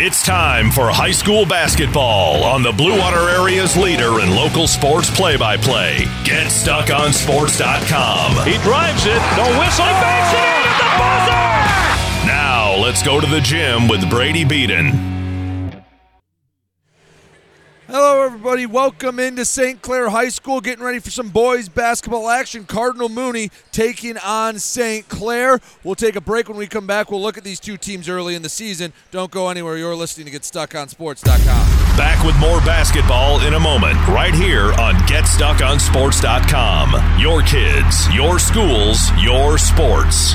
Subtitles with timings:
[0.00, 5.10] It's time for high school basketball on the Blue Water Area's leader in local sports
[5.10, 6.06] play by play.
[6.22, 8.46] Get stuck on GetStuckOnSports.com.
[8.46, 9.18] He drives it.
[9.34, 9.82] The whistle.
[9.82, 12.30] He banks it in at the buzzer.
[12.30, 15.07] Now, let's go to the gym with Brady Beaton.
[17.90, 18.66] Hello, everybody.
[18.66, 19.80] Welcome into St.
[19.80, 20.60] Clair High School.
[20.60, 22.66] Getting ready for some boys basketball action.
[22.66, 25.08] Cardinal Mooney taking on St.
[25.08, 25.58] Clair.
[25.82, 27.10] We'll take a break when we come back.
[27.10, 28.92] We'll look at these two teams early in the season.
[29.10, 29.78] Don't go anywhere.
[29.78, 31.96] You're listening to GetStuckOnSports.com.
[31.96, 37.18] Back with more basketball in a moment, right here on GetStuckOnSports.com.
[37.18, 40.34] Your kids, your schools, your sports.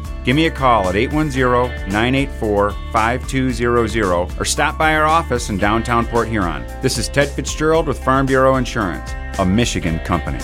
[0.23, 6.05] Give me a call at 810 984 5200 or stop by our office in downtown
[6.05, 6.63] Port Huron.
[6.81, 10.39] This is Ted Fitzgerald with Farm Bureau Insurance, a Michigan company.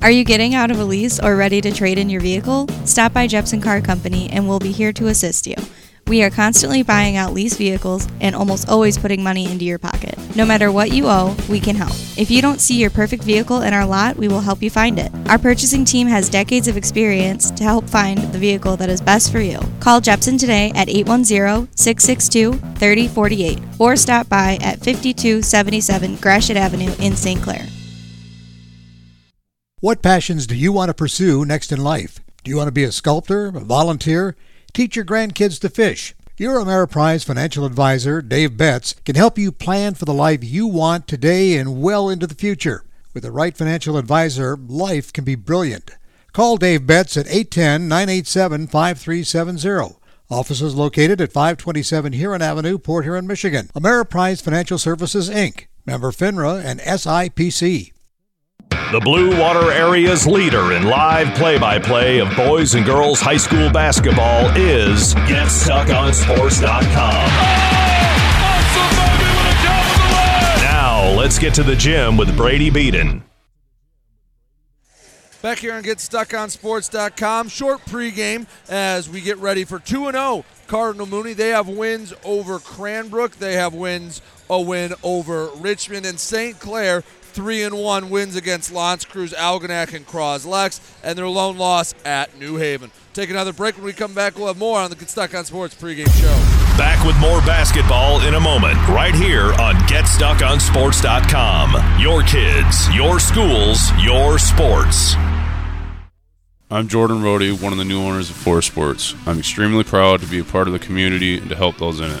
[0.00, 2.68] Are you getting out of a lease or ready to trade in your vehicle?
[2.86, 5.56] Stop by Jepson Car Company and we'll be here to assist you.
[6.06, 10.17] We are constantly buying out lease vehicles and almost always putting money into your pocket.
[10.36, 11.94] No matter what you owe, we can help.
[12.16, 14.98] If you don't see your perfect vehicle in our lot, we will help you find
[14.98, 15.10] it.
[15.28, 19.32] Our purchasing team has decades of experience to help find the vehicle that is best
[19.32, 19.58] for you.
[19.80, 27.42] Call Jepson today at 810-662-3048 or stop by at 5277 Gratiot Avenue in St.
[27.42, 27.66] Clair.
[29.80, 32.20] What passions do you want to pursue next in life?
[32.42, 34.34] Do you want to be a sculptor, a volunteer?
[34.72, 36.14] Teach your grandkids to fish.
[36.40, 41.08] Your Ameriprise financial advisor, Dave Betts, can help you plan for the life you want
[41.08, 42.84] today and well into the future.
[43.12, 45.90] With the right financial advisor, life can be brilliant.
[46.32, 49.96] Call Dave Betts at 810 987 5370.
[50.30, 53.68] Offices located at 527 Huron Avenue, Port Huron, Michigan.
[53.74, 57.90] Ameriprise Financial Services, Inc., member FINRA and SIPC.
[58.90, 63.36] The Blue Water Area's leader in live play by play of boys and girls high
[63.36, 67.28] school basketball is GetStuckOnSports.com.
[70.62, 73.22] Now, let's get to the gym with Brady Beaton.
[75.42, 77.50] Back here on GetStuckOnSports.com.
[77.50, 81.34] Short pregame as we get ready for 2 0 Cardinal Mooney.
[81.34, 83.32] They have wins over Cranbrook.
[83.32, 86.58] They have wins a win over Richmond and St.
[86.58, 87.04] Clair
[87.38, 92.36] three and one wins against L'Anse Creuse, Algonac, and Croslex, and their lone loss at
[92.36, 92.90] New Haven.
[93.14, 93.76] Take another break.
[93.76, 96.34] When we come back, we'll have more on the Get Stuck on Sports pregame show.
[96.76, 102.00] Back with more basketball in a moment, right here on GetStuckOnSports.com.
[102.00, 105.14] Your kids, your schools, your sports.
[106.72, 109.14] I'm Jordan Rody, one of the new owners of Forest Sports.
[109.26, 112.10] I'm extremely proud to be a part of the community and to help those in
[112.10, 112.20] it.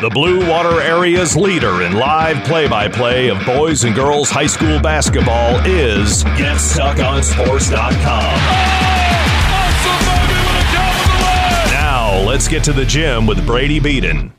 [0.00, 4.46] The Blue Water Area's leader in live play by play of boys and girls high
[4.46, 8.00] school basketball is GetStuckOnSports.com.
[11.70, 14.32] Now, let's get to the gym with Brady Beaton.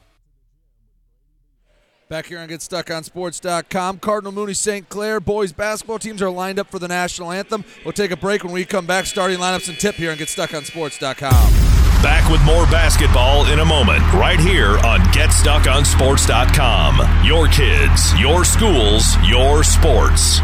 [2.10, 4.90] Back here on GetStuckOnSports.com, Cardinal Mooney St.
[4.90, 7.64] Clair boys basketball teams are lined up for the national anthem.
[7.86, 9.06] We'll take a break when we come back.
[9.06, 11.71] Starting lineups and tip here on GetStuckOnSports.com.
[12.02, 17.24] Back with more basketball in a moment, right here on GetStuckOnSports.com.
[17.24, 20.42] Your kids, your schools, your sports.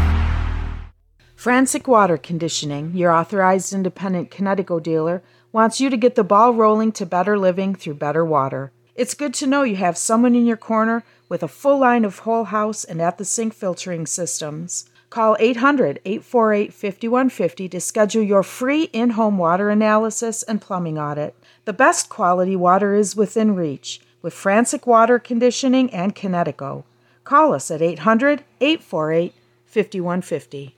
[1.34, 5.20] Frantic Water Conditioning, your authorized independent Kinetico dealer,
[5.50, 8.70] wants you to get the ball rolling to better living through better water.
[8.94, 12.20] It's good to know you have someone in your corner with a full line of
[12.20, 14.88] whole house and at the sink filtering systems.
[15.10, 21.34] Call 800 848 5150 to schedule your free in home water analysis and plumbing audit.
[21.68, 26.84] The best quality water is within reach with Frantic Water Conditioning and Kinetico.
[27.24, 29.34] Call us at 800 848
[29.66, 30.77] 5150.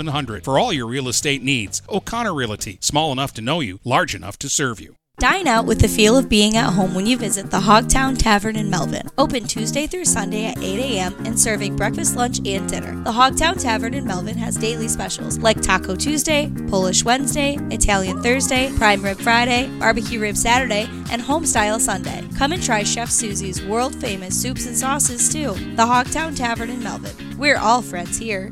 [0.01, 1.81] 700 for all your real estate needs.
[1.87, 4.95] O'Connor Realty, small enough to know you, large enough to serve you.
[5.19, 8.55] Dine out with the feel of being at home when you visit the Hogtown Tavern
[8.55, 9.07] in Melvin.
[9.19, 11.13] Open Tuesday through Sunday at 8 a.m.
[11.27, 12.95] and serving breakfast, lunch, and dinner.
[13.03, 18.71] The Hogtown Tavern in Melvin has daily specials like Taco Tuesday, Polish Wednesday, Italian Thursday,
[18.77, 22.27] Prime Rib Friday, Barbecue Rib Saturday, and Homestyle Sunday.
[22.39, 25.53] Come and try Chef Susie's world famous soups and sauces too.
[25.75, 27.37] The Hogtown Tavern in Melvin.
[27.37, 28.51] We're all friends here.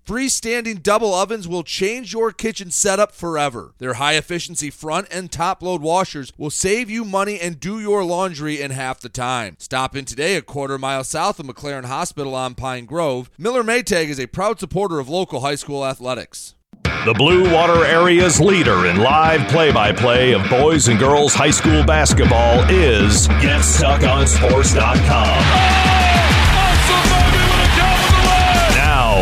[0.11, 3.71] Freestanding double ovens will change your kitchen setup forever.
[3.77, 8.03] Their high efficiency front and top load washers will save you money and do your
[8.03, 9.55] laundry in half the time.
[9.57, 13.31] Stop in today a quarter mile south of McLaren Hospital on Pine Grove.
[13.37, 16.55] Miller Maytag is a proud supporter of local high school athletics.
[17.05, 21.51] The Blue Water Area's leader in live play by play of boys and girls high
[21.51, 26.00] school basketball is GetStuckOnSports.com.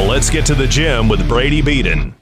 [0.08, 2.16] Let's get to the gym with Brady Beaton.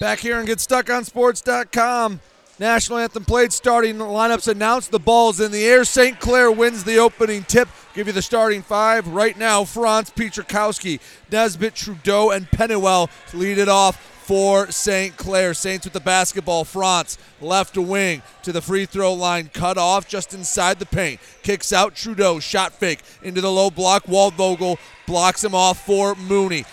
[0.00, 2.20] Back here and GetStuckOnSports.com.
[2.58, 4.90] National anthem played, starting lineups announced.
[4.90, 5.84] The ball's in the air.
[5.84, 6.18] St.
[6.18, 7.68] Clair wins the opening tip.
[7.98, 9.64] Give you the starting five right now.
[9.64, 11.00] Franz Pietrzakowski,
[11.32, 15.16] Nesbitt, Trudeau, and Pennywell lead it off for St.
[15.16, 15.52] Clair.
[15.52, 16.62] Saints with the basketball.
[16.62, 21.18] Franz left wing to the free throw line, cut off just inside the paint.
[21.42, 24.04] Kicks out Trudeau, shot fake into the low block.
[24.04, 24.78] Waldvogel
[25.08, 26.66] blocks him off for Mooney.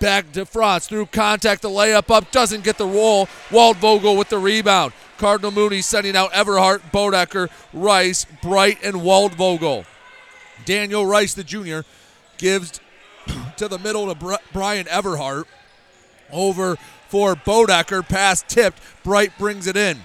[0.00, 3.26] Back to Franz through contact, the layup up doesn't get the roll.
[3.50, 4.94] Waldvogel with the rebound.
[5.18, 9.84] Cardinal Mooney sending out Everhart, Bodecker, Rice, Bright, and Waldvogel.
[10.64, 11.84] Daniel Rice, the junior,
[12.38, 12.80] gives
[13.56, 15.44] to the middle to Brian Everhart.
[16.32, 16.76] Over
[17.08, 18.80] for Bodecker, pass tipped.
[19.02, 20.04] Bright brings it in.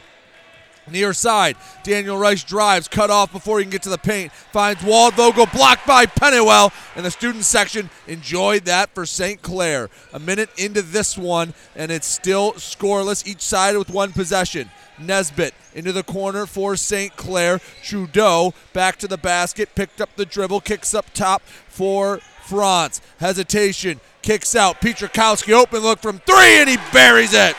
[0.87, 4.31] Near side, Daniel Rice drives, cut off before he can get to the paint.
[4.31, 9.41] Finds Waldvogel, blocked by Pennywell, and the student section enjoyed that for St.
[9.41, 9.89] Clair.
[10.13, 14.71] A minute into this one, and it's still scoreless, each side with one possession.
[14.99, 17.15] Nesbitt into the corner for St.
[17.15, 17.59] Clair.
[17.83, 23.01] Trudeau back to the basket, picked up the dribble, kicks up top for Franz.
[23.19, 24.81] Hesitation, kicks out.
[24.81, 27.55] Pietrzakowski open look from three, and he buries it.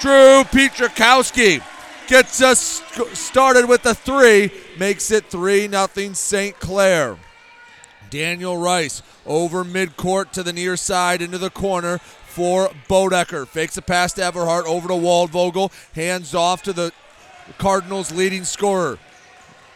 [0.00, 1.62] Drew Pietrzakowski
[2.08, 6.58] gets us started with the three, makes it 3 nothing St.
[6.58, 7.16] Clair.
[8.10, 13.46] Daniel Rice over midcourt to the near side into the corner for Bodecker.
[13.46, 15.70] Fakes a pass to Everhart over to Waldvogel.
[15.94, 16.92] Hands off to the
[17.58, 18.98] Cardinals' leading scorer.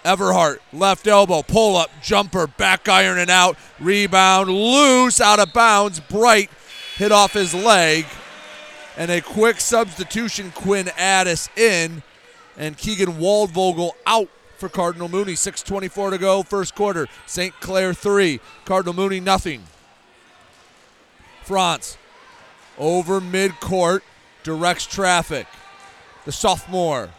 [0.04, 3.56] Everhart, left elbow, pull up, jumper, back iron and out.
[3.78, 6.00] Rebound, loose, out of bounds.
[6.00, 6.50] Bright
[6.96, 8.06] hit off his leg.
[8.96, 12.02] And a quick substitution, Quinn Addis in
[12.56, 15.32] and Keegan Waldvogel out for Cardinal Mooney.
[15.32, 17.08] 6.24 to go, first quarter.
[17.26, 17.52] St.
[17.60, 19.62] Clair 3, Cardinal Mooney nothing.
[21.42, 21.98] Franz
[22.78, 24.00] over midcourt,
[24.42, 25.46] directs traffic.
[26.24, 27.10] The sophomore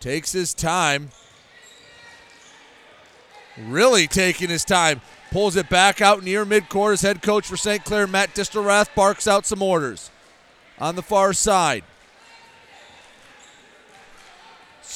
[0.00, 1.10] takes his time.
[3.58, 5.00] Really taking his time.
[5.30, 6.92] Pulls it back out near midcourt.
[6.92, 7.84] His head coach for St.
[7.84, 10.10] Clair, Matt Distelrath, barks out some orders.
[10.78, 11.82] On the far side,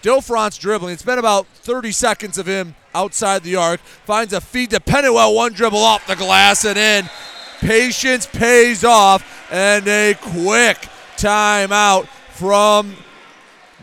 [0.00, 0.95] Still Franz dribbling.
[0.95, 3.80] It's been about 30 seconds of him outside the arc.
[3.80, 5.35] Finds a feed to Pennywell.
[5.35, 7.11] One dribble off the glass and in.
[7.59, 9.23] Patience pays off.
[9.52, 10.88] And a quick
[11.19, 12.97] timeout from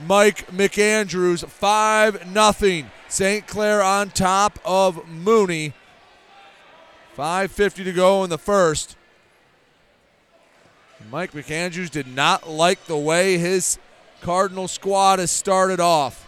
[0.07, 1.45] Mike McAndrews.
[1.45, 2.89] 5 nothing.
[3.07, 3.45] St.
[3.45, 5.74] Clair on top of Mooney.
[7.15, 8.97] 5.50 to go in the first.
[11.12, 13.77] Mike McAndrews did not like the way his
[14.27, 16.27] Cardinal squad has started off.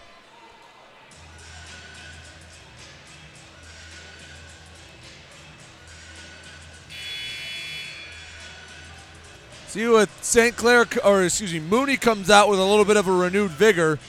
[9.68, 10.56] See what St.
[10.56, 14.00] Clair, or excuse me, Mooney comes out with a little bit of a renewed vigor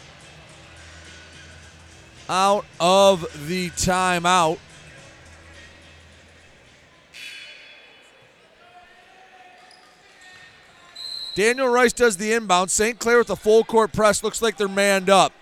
[2.29, 4.61] out of the timeout.
[11.35, 12.71] Daniel Rice does the inbound.
[12.71, 12.99] St.
[12.99, 14.23] Clair with the full court press.
[14.23, 15.33] Looks like they're manned up.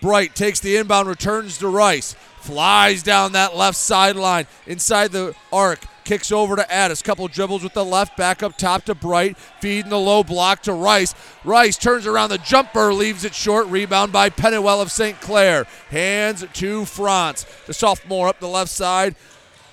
[0.00, 2.14] Bright takes the inbound, returns to Rice.
[2.40, 5.80] Flies down that left sideline inside the arc.
[6.04, 7.02] Kicks over to Addis.
[7.02, 8.16] Couple dribbles with the left.
[8.16, 9.36] Back up top to Bright.
[9.60, 11.14] Feeding the low block to Rice.
[11.44, 12.94] Rice turns around the jumper.
[12.94, 13.66] Leaves it short.
[13.66, 15.20] Rebound by Pennywell of St.
[15.20, 15.66] Clair.
[15.90, 17.44] Hands to Franz.
[17.66, 19.16] The sophomore up the left side.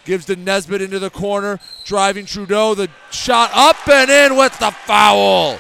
[0.05, 1.59] Gives to Nesbitt into the corner.
[1.83, 2.75] Driving Trudeau.
[2.75, 5.57] The shot up and in with the foul.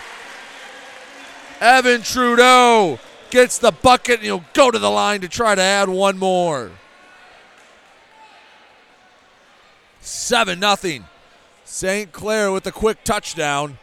[1.59, 2.99] Evan Trudeau
[3.31, 6.71] gets the bucket and he'll go to the line to try to add one more.
[10.01, 11.05] 7 nothing.
[11.63, 12.11] St.
[12.11, 13.79] Clair with a quick touchdown.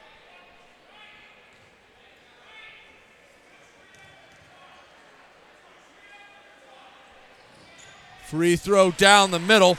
[8.26, 9.76] Free throw down the middle.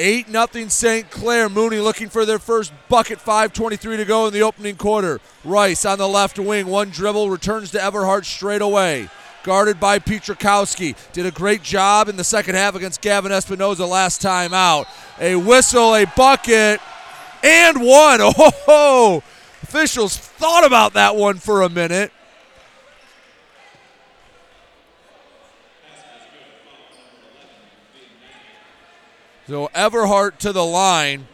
[0.00, 1.10] 8 0 St.
[1.10, 1.50] Clair.
[1.50, 3.18] Mooney looking for their first bucket.
[3.18, 5.20] 5.23 to go in the opening quarter.
[5.44, 6.66] Rice on the left wing.
[6.66, 9.10] One dribble returns to Everhart straight away.
[9.42, 10.96] Guarded by Petrakowski.
[11.12, 14.86] Did a great job in the second half against Gavin Espinoza last time out.
[15.18, 16.80] A whistle, a bucket,
[17.42, 18.20] and one.
[18.22, 19.22] Oh, ho,
[19.62, 22.10] officials thought about that one for a minute.
[29.50, 31.26] So Everhart to the line.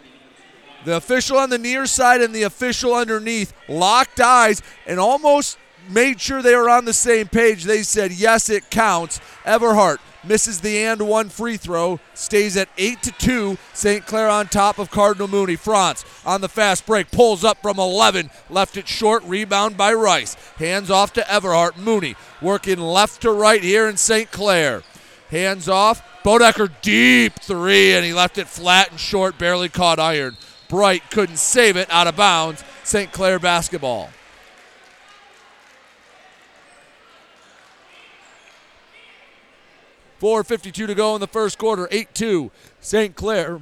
[0.87, 5.59] The official on the near side and the official underneath locked eyes and almost
[5.91, 7.65] made sure they were on the same page.
[7.65, 9.21] They said, yes, it counts.
[9.45, 13.59] Everhart misses the and one free throw, stays at 8 to 2.
[13.75, 14.07] St.
[14.07, 15.57] Clair on top of Cardinal Mooney.
[15.57, 20.37] Franz on the fast break, pulls up from 11, left it short, rebound by Rice.
[20.57, 21.77] Hands off to Everhart.
[21.77, 24.31] Mooney working left to right here in St.
[24.31, 24.83] Clair.
[25.31, 26.03] Hands off.
[26.23, 30.37] Bodecker deep three, and he left it flat and short, barely caught iron.
[30.69, 32.65] Bright couldn't save it out of bounds.
[32.83, 33.13] St.
[33.13, 34.11] Clair basketball.
[40.19, 41.89] Four fifty-two to go in the first quarter.
[41.91, 42.51] Eight two.
[42.81, 43.15] St.
[43.15, 43.61] Clair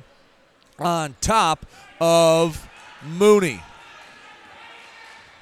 [0.79, 1.67] on top
[2.01, 2.69] of
[3.03, 3.61] Mooney.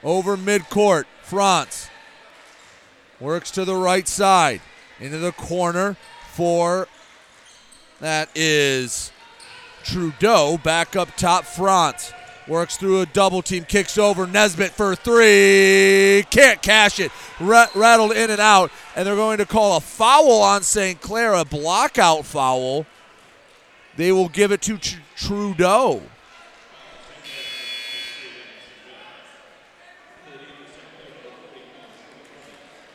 [0.03, 1.05] Over midcourt.
[1.23, 1.89] Franz
[3.21, 4.61] works to the right side
[4.99, 5.97] into the corner
[6.33, 6.89] for
[8.01, 9.13] that is
[9.85, 11.45] Trudeau back up top.
[11.45, 12.13] Franz
[12.49, 16.25] works through a double team, kicks over Nesbitt for three.
[16.31, 17.13] Can't cash it.
[17.41, 21.01] rattled in and out, and they're going to call a foul on St.
[21.01, 22.87] Clair, a blockout foul.
[23.97, 26.03] They will give it to Tr- Trudeau.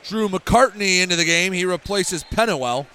[0.04, 1.52] Drew McCartney into the game.
[1.52, 2.88] He replaces Pennywell.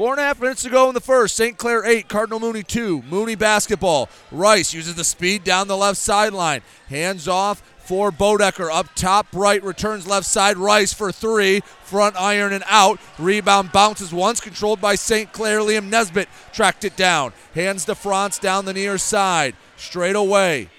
[0.00, 1.36] Four and a half minutes to go in the first.
[1.36, 1.58] St.
[1.58, 3.02] Clair 8, Cardinal Mooney 2.
[3.02, 4.08] Mooney basketball.
[4.32, 6.62] Rice uses the speed down the left sideline.
[6.88, 8.72] Hands off for Bodecker.
[8.72, 10.56] Up top right, returns left side.
[10.56, 11.60] Rice for three.
[11.84, 12.98] Front iron and out.
[13.18, 15.34] Rebound bounces once, controlled by St.
[15.34, 15.60] Clair.
[15.60, 17.34] Liam Nesbitt tracked it down.
[17.54, 19.54] Hands to Franz down the near side.
[19.76, 20.70] Straight away.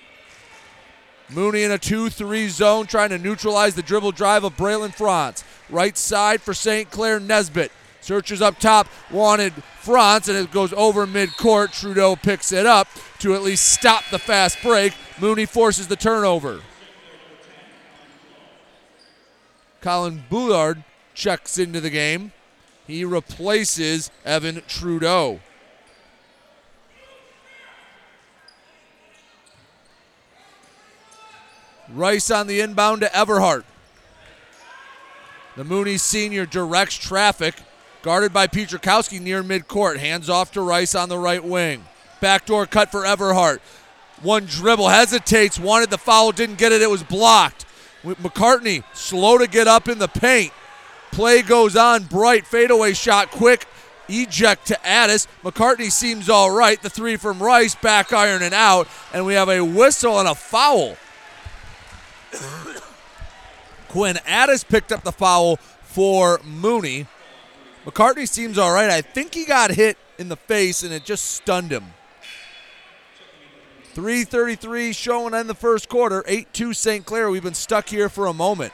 [1.30, 5.44] Mooney in a 2 3 zone trying to neutralize the dribble drive of Braylon Franz.
[5.70, 6.90] Right side for St.
[6.90, 7.72] Clair Nesbitt.
[8.02, 11.72] Searchers up top wanted Franz, and it goes over midcourt.
[11.72, 12.88] Trudeau picks it up
[13.20, 14.94] to at least stop the fast break.
[15.20, 16.62] Mooney forces the turnover.
[19.82, 20.84] Colin Boulard
[21.14, 22.32] checks into the game.
[22.88, 25.40] He replaces Evan Trudeau.
[31.94, 33.64] Rice on the inbound to Everhart.
[35.56, 37.56] The Mooney senior directs traffic
[38.04, 39.98] Guarded by Petrakowski near midcourt.
[39.98, 41.86] Hands off to Rice on the right wing.
[42.20, 43.60] Backdoor cut for Everhart.
[44.22, 47.66] One dribble, hesitates, wanted the foul, didn't get it, it was blocked.
[48.04, 50.52] McCartney slow to get up in the paint.
[51.12, 53.68] Play goes on, bright fadeaway shot, quick
[54.08, 55.28] eject to Addis.
[55.44, 56.82] McCartney seems all right.
[56.82, 60.36] The three from Rice, back iron and out, and we have a whistle and a
[60.36, 60.98] foul.
[63.90, 67.08] Quinn Addis picked up the foul for Mooney.
[67.86, 68.90] McCartney seems all right.
[68.90, 71.86] I think he got hit in the face and it just stunned him.
[73.94, 76.24] 333 showing in the first quarter.
[76.28, 77.06] 8 2 St.
[77.06, 77.30] Clair.
[77.30, 78.72] We've been stuck here for a moment.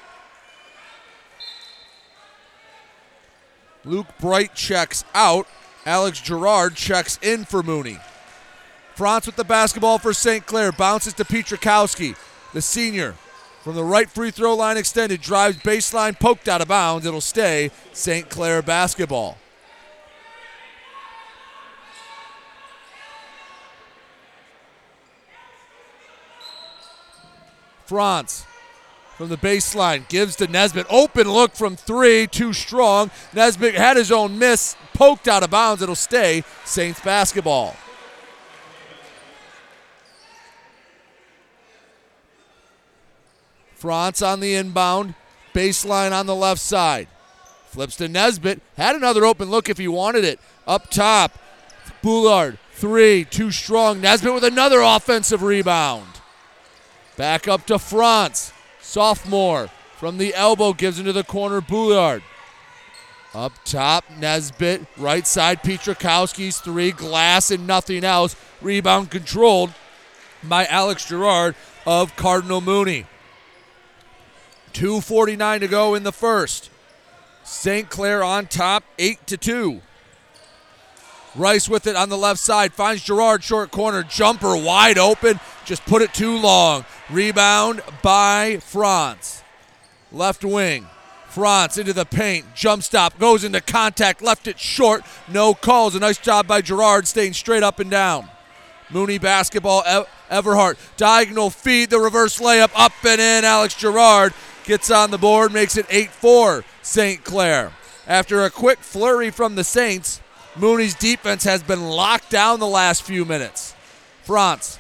[3.86, 5.48] Luke Bright checks out.
[5.86, 7.98] Alex Gerard checks in for Mooney.
[8.96, 10.46] Franz with the basketball for St.
[10.46, 10.72] Clair.
[10.72, 12.16] Bounces to Petrakowski,
[12.54, 13.16] the senior.
[13.68, 17.06] From the right free throw line extended, drives baseline, poked out of bounds.
[17.06, 18.30] It'll stay St.
[18.30, 19.38] Clair basketball.
[27.86, 28.46] Franz
[29.18, 30.88] from the baseline gives to Nesbitt.
[30.90, 33.12] Open look from three, too strong.
[33.34, 35.82] Nesbitt had his own miss, poked out of bounds.
[35.82, 37.76] It'll stay Saints basketball.
[43.78, 45.14] Franz on the inbound,
[45.54, 47.08] baseline on the left side.
[47.68, 48.60] Flips to Nesbitt.
[48.76, 50.40] Had another open look if he wanted it.
[50.66, 51.38] Up top,
[52.02, 54.02] Boulard, three, too strong.
[54.02, 56.08] Nesbitt with another offensive rebound.
[57.18, 58.52] Back up to Franz.
[58.82, 62.24] Sophomore from the elbow gives into the corner Boulard.
[63.36, 64.88] Up top, Nesbitt.
[64.98, 66.92] Right side, Petrakowski's three.
[66.92, 68.36] Glass and nothing else.
[68.60, 69.72] Rebound controlled
[70.44, 71.54] by Alex Gerard
[71.86, 73.06] of Cardinal Mooney.
[74.78, 76.70] 2.49 to go in the first.
[77.44, 77.90] St.
[77.90, 79.82] Clair on top, 8 to 2.
[81.36, 85.84] Rice with it on the left side, finds Gerard short corner, jumper wide open, just
[85.86, 86.86] put it too long.
[87.10, 89.42] Rebound by Franz.
[90.12, 90.86] Left wing.
[91.28, 95.96] Franz into the paint, jump stop, goes into contact, left it short, no calls.
[95.96, 98.30] A nice job by Gerard staying straight up and down.
[98.92, 99.84] Mooney basketball,
[100.30, 103.44] Everhart, diagonal feed, the reverse layup, up and in.
[103.44, 104.34] Alex Gerard
[104.68, 107.24] gets on the board, makes it 8 4 St.
[107.24, 107.72] Clair.
[108.06, 110.22] After a quick flurry from the Saints,
[110.56, 113.74] Mooney's defense has been locked down the last few minutes.
[114.24, 114.78] Franz,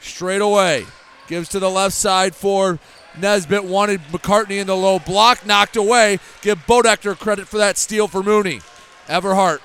[0.00, 0.84] straight away,
[1.28, 2.78] gives to the left side for
[3.18, 3.64] Nesbitt.
[3.64, 6.18] Wanted McCartney in the low block, knocked away.
[6.42, 8.60] Give Bodecker credit for that steal for Mooney.
[9.08, 9.60] Everhart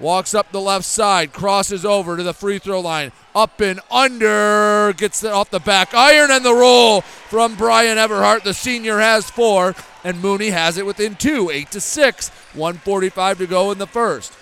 [0.00, 4.92] walks up the left side, crosses over to the free throw line, up and under,
[4.96, 8.42] gets it off the back iron and the roll from Brian Everhart.
[8.42, 12.30] The senior has four, and Mooney has it within two, eight to six.
[12.54, 14.32] 145 to go in the first.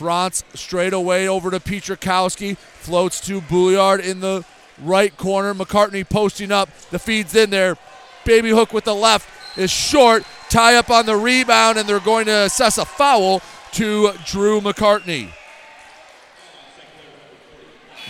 [0.00, 4.44] Franz straight away over to Petrakowski, floats to Boulard in the
[4.80, 5.52] right corner.
[5.52, 7.76] McCartney posting up, the feed's in there.
[8.24, 10.24] Baby hook with the left is short.
[10.50, 13.40] Tie up on the rebound, and they're going to assess a foul
[13.72, 15.30] to Drew McCartney.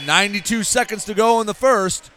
[0.07, 2.11] 92 seconds to go in the first.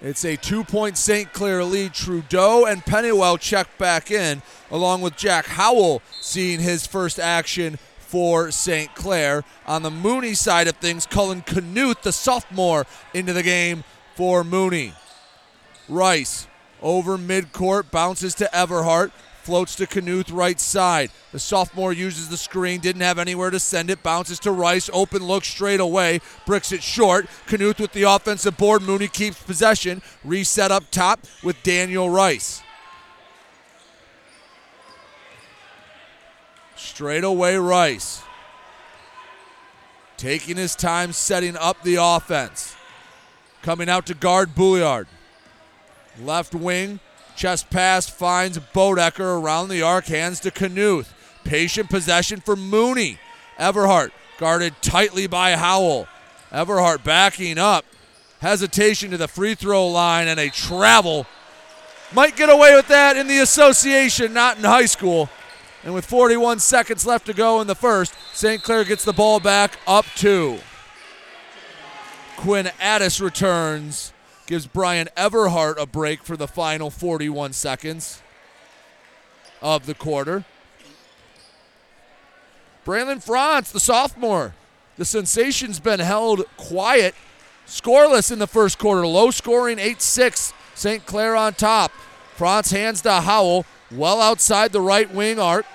[0.00, 1.32] It's a two point St.
[1.32, 1.94] Clair lead.
[1.94, 8.50] Trudeau and Pennywell check back in, along with Jack Howell seeing his first action for
[8.50, 8.92] St.
[8.96, 9.44] Clair.
[9.68, 13.84] On the Mooney side of things, Cullen Knuth, the sophomore, into the game
[14.16, 14.94] for Mooney.
[15.88, 16.48] Rice
[16.82, 19.12] over midcourt, bounces to Everhart.
[19.42, 21.10] Floats to Knuth right side.
[21.32, 24.00] The sophomore uses the screen, didn't have anywhere to send it.
[24.00, 24.88] Bounces to Rice.
[24.92, 26.20] Open look straight away.
[26.46, 27.26] Bricks it short.
[27.48, 28.82] Knuth with the offensive board.
[28.82, 30.00] Mooney keeps possession.
[30.22, 32.62] Reset up top with Daniel Rice.
[36.76, 38.22] Straight away, Rice.
[40.16, 42.76] Taking his time setting up the offense.
[43.62, 45.08] Coming out to guard Boulard.
[46.24, 47.00] Left wing,
[47.36, 51.08] Chest pass finds Bodecker around the arc, hands to Knuth.
[51.44, 53.18] Patient possession for Mooney.
[53.58, 56.06] Everhart guarded tightly by Howell.
[56.52, 57.84] Everhart backing up.
[58.40, 61.26] Hesitation to the free throw line and a travel.
[62.14, 65.30] Might get away with that in the association, not in high school.
[65.84, 68.62] And with 41 seconds left to go in the first, St.
[68.62, 70.58] Clair gets the ball back up two.
[72.36, 74.12] Quinn Addis returns
[74.46, 78.22] gives Brian Everhart a break for the final 41 seconds
[79.60, 80.44] of the quarter.
[82.84, 84.54] Braylon Franz, the sophomore.
[84.96, 87.14] The sensation's been held quiet,
[87.66, 89.06] scoreless in the first quarter.
[89.06, 90.52] Low scoring 8 6.
[90.74, 91.06] St.
[91.06, 91.92] Clair on top.
[92.34, 95.66] Franz hands to Howell, well outside the right wing arc.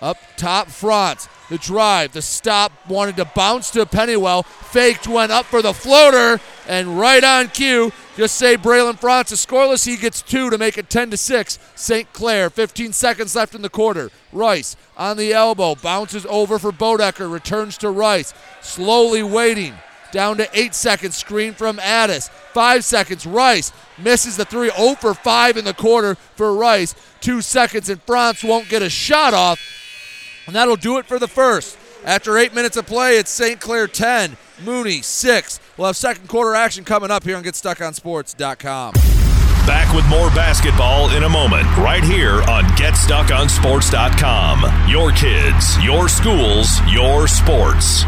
[0.00, 1.28] Up top, Franz.
[1.50, 4.44] The drive, the stop, wanted to bounce to Pennywell.
[4.44, 9.44] Faked, went up for the floater, and right on cue, just say Braylon Franz is
[9.44, 9.84] scoreless.
[9.84, 11.58] He gets two to make it 10 to 6.
[11.74, 12.12] St.
[12.12, 14.10] Clair, 15 seconds left in the quarter.
[14.32, 18.32] Rice on the elbow, bounces over for Bodecker, returns to Rice.
[18.62, 19.74] Slowly waiting.
[20.12, 21.16] Down to eight seconds.
[21.16, 22.28] Screen from Addis.
[22.52, 23.26] Five seconds.
[23.26, 24.70] Rice misses the three.
[24.70, 26.94] 0 for 5 in the quarter for Rice.
[27.20, 29.58] Two seconds, and Franz won't get a shot off.
[30.46, 31.78] And that'll do it for the first.
[32.04, 33.58] After eight minutes of play, it's St.
[33.60, 35.60] Clair 10, Mooney 6.
[35.76, 38.92] We'll have second quarter action coming up here on GetStuckOnSports.com.
[39.66, 44.90] Back with more basketball in a moment, right here on GetStuckOnSports.com.
[44.90, 48.04] Your kids, your schools, your sports.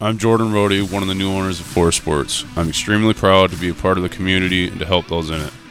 [0.00, 2.46] I'm Jordan Rody, one of the new owners of Forest Sports.
[2.56, 5.40] I'm extremely proud to be a part of the community and to help those in
[5.40, 5.52] it.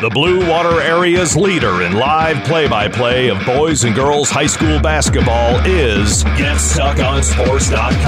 [0.00, 4.46] The Blue Water Area's leader in live play by play of boys and girls high
[4.46, 8.00] school basketball is GetStuckOnSports.com.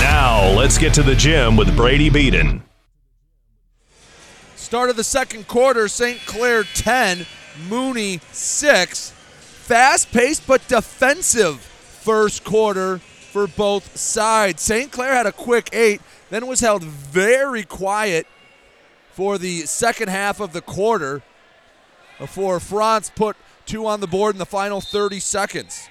[0.00, 2.62] Now, let's get to the gym with Brady Beaton.
[4.54, 6.24] Start of the second quarter, St.
[6.24, 7.26] Clair 10,
[7.68, 9.10] Mooney 6.
[9.10, 14.62] Fast paced but defensive first quarter for both sides.
[14.62, 14.92] St.
[14.92, 18.26] Clair had a quick eight, then was held very quiet
[19.12, 21.22] for the second half of the quarter
[22.18, 25.88] before Franz put two on the board in the final 30 seconds.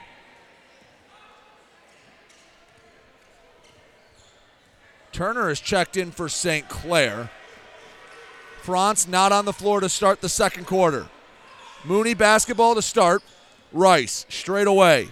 [5.11, 6.69] Turner is checked in for St.
[6.69, 7.29] Clair.
[8.61, 11.07] Franz not on the floor to start the second quarter.
[11.83, 13.23] Mooney basketball to start.
[13.71, 15.09] Rice straight away.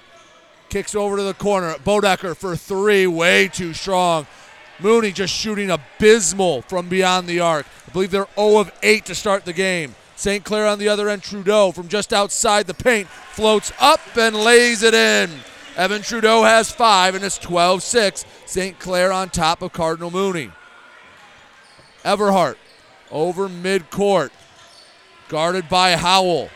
[0.70, 1.74] Kicks over to the corner.
[1.76, 3.08] Bodecker for three.
[3.08, 4.28] Way too strong.
[4.80, 7.66] Mooney just shooting abysmal from beyond the arc.
[7.88, 9.96] I believe they're 0 of 8 to start the game.
[10.16, 10.44] St.
[10.44, 11.24] Clair on the other end.
[11.24, 15.30] Trudeau from just outside the paint floats up and lays it in.
[15.76, 18.26] Evan Trudeau has five, and it's 12 6.
[18.46, 18.80] St.
[18.80, 20.52] Clair on top of Cardinal Mooney.
[22.04, 22.56] Everhart
[23.12, 24.32] over midcourt,
[25.30, 26.50] guarded by Howell.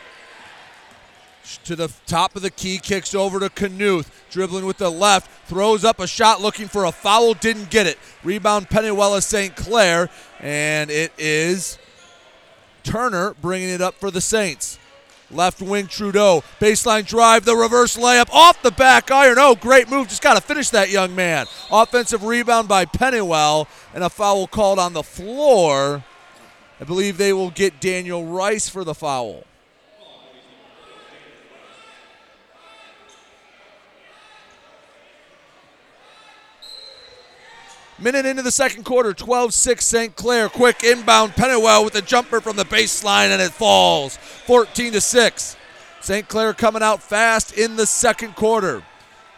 [1.65, 5.83] To the top of the key, kicks over to Knuth, dribbling with the left, throws
[5.83, 7.97] up a shot looking for a foul, didn't get it.
[8.23, 9.55] Rebound Pennyweller St.
[9.55, 10.09] Clair,
[10.39, 11.77] and it is
[12.83, 14.79] Turner bringing it up for the Saints.
[15.29, 19.37] Left wing Trudeau, baseline drive, the reverse layup off the back iron.
[19.39, 20.09] Oh, great move.
[20.09, 21.45] Just got to finish that young man.
[21.71, 26.03] Offensive rebound by Pennywell, and a foul called on the floor.
[26.79, 29.45] I believe they will get Daniel Rice for the foul.
[38.01, 40.15] Minute into the second quarter, 12 6 St.
[40.15, 40.49] Clair.
[40.49, 41.33] Quick inbound.
[41.33, 44.17] Pennywell with a jumper from the baseline and it falls.
[44.17, 45.55] 14 to 6.
[45.99, 46.27] St.
[46.27, 48.81] Clair coming out fast in the second quarter.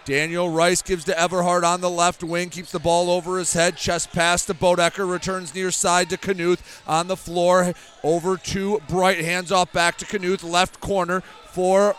[0.05, 3.75] Daniel Rice gives to Everhart on the left wing, keeps the ball over his head,
[3.75, 9.19] chest pass to Bodecker, returns near side to Knuth on the floor, over to Bright,
[9.19, 11.95] hands off back to Knuth, left corner for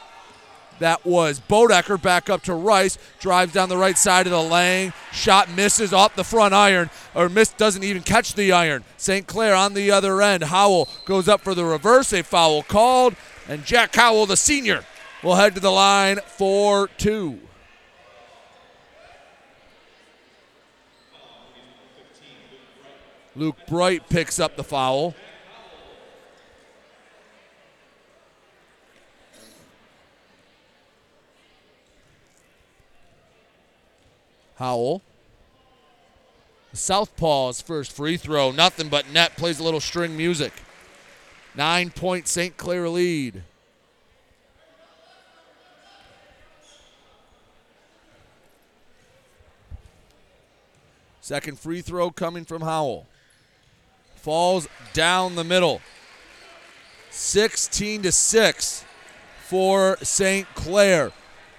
[0.79, 4.93] that was Bodecker back up to Rice, drives down the right side of the lane,
[5.13, 8.85] shot misses off the front iron, or miss doesn't even catch the iron.
[8.97, 9.27] St.
[9.27, 10.45] Clair on the other end.
[10.45, 13.15] Howell goes up for the reverse, a foul called,
[13.49, 14.85] and Jack Howell, the senior,
[15.23, 17.41] will head to the line for two.
[23.37, 25.15] Luke Bright picks up the foul.
[34.57, 35.03] Howell.
[36.73, 40.53] Southpaw's first free throw, nothing but net, plays a little string music.
[41.55, 42.57] Nine point St.
[42.57, 43.43] Clair lead.
[51.21, 53.07] Second free throw coming from Howell.
[54.17, 55.81] Falls down the middle.
[57.11, 58.85] 16 to 6
[59.47, 60.47] for St.
[60.55, 61.13] Clair.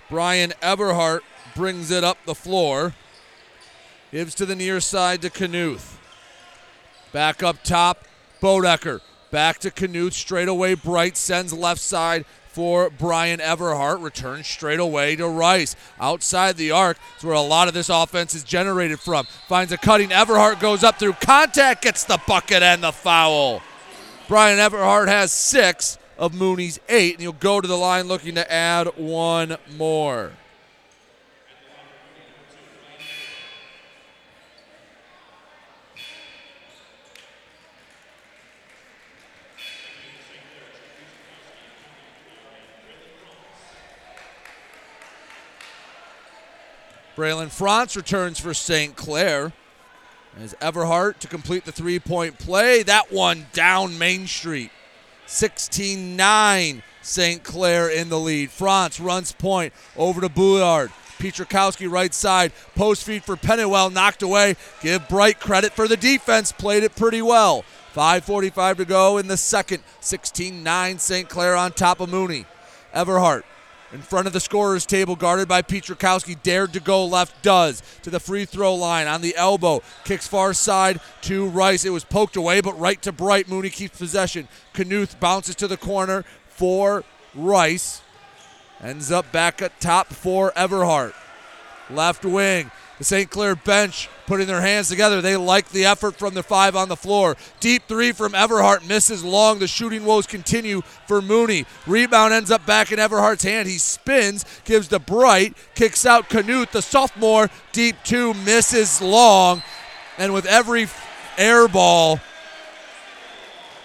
[0.09, 1.21] Brian Everhart
[1.55, 2.93] brings it up the floor.
[4.11, 5.97] Gives to the near side to Knuth.
[7.11, 8.05] Back up top,
[8.41, 9.01] Bodecker.
[9.31, 10.75] Back to Knuth, straight away.
[10.75, 14.01] Bright sends left side for Brian Everhart.
[14.01, 15.75] Returns straight away to Rice.
[15.99, 19.25] Outside the arc is where a lot of this offense is generated from.
[19.47, 20.09] Finds a cutting.
[20.09, 23.61] Everhart goes up through contact, gets the bucket and the foul.
[24.27, 28.51] Brian Everhart has six of Mooney's eight, and he'll go to the line looking to
[28.51, 30.31] add one more.
[47.15, 48.95] Braylon Franz returns for St.
[48.95, 49.53] Clair.
[50.37, 52.83] As Everhart to complete the three point play.
[52.83, 54.71] That one down Main Street.
[55.27, 56.83] 16 9.
[57.01, 57.43] St.
[57.43, 58.51] Clair in the lead.
[58.51, 60.91] Franz runs point over to Boulard.
[61.17, 62.51] Petrakowski right side.
[62.75, 64.55] Post feed for Pennywell knocked away.
[64.81, 66.51] Give Bright credit for the defense.
[66.51, 67.63] Played it pretty well.
[67.93, 69.83] 5.45 to go in the second.
[70.01, 71.29] 16 9 St.
[71.29, 72.45] Clair on top of Mooney.
[72.93, 73.43] Everhart
[73.95, 76.35] in front of the scorer's table, guarded by Petrakowski.
[76.43, 77.81] Dared to go left, does.
[78.03, 79.81] To the free throw line on the elbow.
[80.03, 81.85] Kicks far side to Rice.
[81.85, 83.47] It was poked away, but right to Bright.
[83.47, 84.49] Mooney keeps possession.
[84.73, 88.01] Knuth bounces to the corner for Rice.
[88.83, 91.13] Ends up back at top for Everhart.
[91.89, 92.71] Left wing.
[92.97, 93.29] The St.
[93.29, 95.21] Clair bench putting their hands together.
[95.21, 97.35] They like the effort from the five on the floor.
[97.59, 99.59] Deep three from Everhart misses long.
[99.59, 101.65] The shooting woes continue for Mooney.
[101.85, 103.67] Rebound ends up back in Everhart's hand.
[103.67, 107.49] He spins, gives to Bright, kicks out Knuth, the sophomore.
[107.73, 109.61] Deep two misses long.
[110.17, 110.87] And with every
[111.37, 112.21] air ball,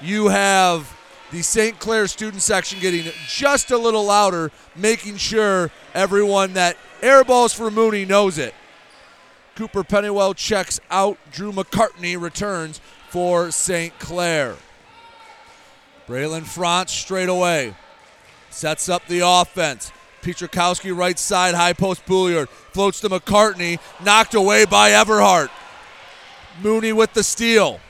[0.01, 0.97] you have
[1.33, 1.79] the St.
[1.79, 7.71] Clair student section getting just a little louder, making sure everyone that air balls for
[7.71, 8.55] Mooney knows it.
[9.61, 11.19] Cooper Pennywell checks out.
[11.33, 13.93] Drew McCartney returns for St.
[13.99, 14.57] Clair.
[16.09, 17.75] Braylon Franz straight away.
[18.49, 19.93] Sets up the offense.
[20.23, 22.49] Petrakowski right side, high post Boulard.
[22.49, 23.79] Floats to McCartney.
[24.03, 25.51] Knocked away by Everhart.
[26.63, 27.81] Mooney with the steal.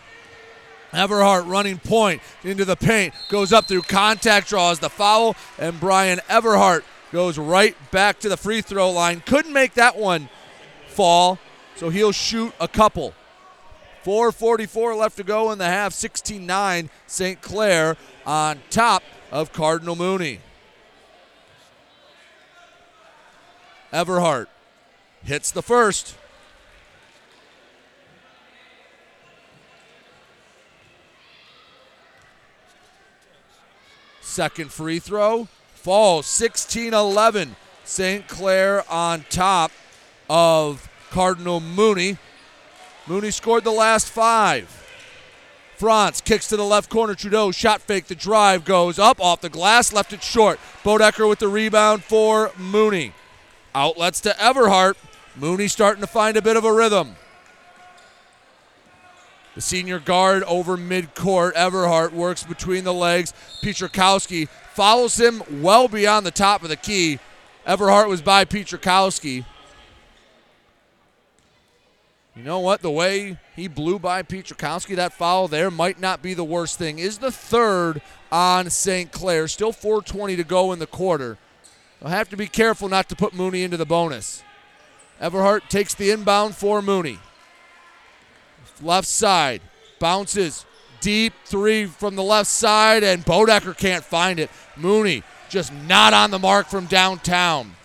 [0.92, 3.14] Everhart running point into the paint.
[3.28, 8.36] Goes up through contact, draws the foul, and Brian Everhart goes right back to the
[8.36, 9.22] free throw line.
[9.24, 10.28] Couldn't make that one
[10.88, 11.38] fall.
[11.80, 13.14] So he'll shoot a couple.
[14.04, 15.94] 4.44 left to go in the half.
[15.94, 17.40] 16 9 St.
[17.40, 20.40] Clair on top of Cardinal Mooney.
[23.94, 24.48] Everhart
[25.24, 26.18] hits the first.
[34.20, 37.56] Second free throw falls 16 11.
[37.84, 38.28] St.
[38.28, 39.72] Clair on top
[40.28, 42.16] of Cardinal Mooney.
[43.06, 44.76] Mooney scored the last five.
[45.76, 47.14] Franz kicks to the left corner.
[47.14, 48.06] Trudeau shot fake.
[48.06, 50.60] The drive goes up off the glass, left it short.
[50.84, 53.12] Bodecker with the rebound for Mooney.
[53.74, 54.96] Outlets to Everhart.
[55.36, 57.16] Mooney starting to find a bit of a rhythm.
[59.54, 61.54] The senior guard over midcourt.
[61.54, 63.32] Everhart works between the legs.
[63.62, 67.18] Petrakowski follows him well beyond the top of the key.
[67.66, 69.44] Everhart was by Petrakowski.
[72.40, 72.80] You know what?
[72.80, 76.98] The way he blew by Petrakowski, that foul there might not be the worst thing.
[76.98, 78.00] Is the third
[78.32, 79.12] on St.
[79.12, 79.46] Clair.
[79.46, 81.36] Still 4.20 to go in the quarter.
[82.00, 84.42] They'll have to be careful not to put Mooney into the bonus.
[85.20, 87.18] Everhart takes the inbound for Mooney.
[88.80, 89.60] Left side.
[89.98, 90.64] Bounces.
[91.02, 94.48] Deep three from the left side, and Bodecker can't find it.
[94.78, 97.76] Mooney just not on the mark from downtown.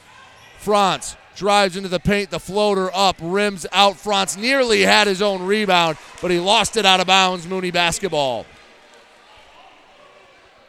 [0.59, 3.97] Franz drives into the paint, the floater up, rims out.
[3.97, 7.47] Franz nearly had his own rebound, but he lost it out of bounds.
[7.47, 8.45] Mooney basketball.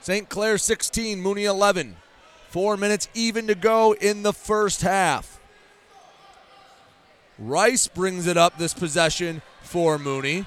[0.01, 0.29] St.
[0.29, 1.97] Clair 16, Mooney 11.
[2.49, 5.41] Four minutes even to go in the first half.
[7.39, 10.47] Rice brings it up this possession for Mooney.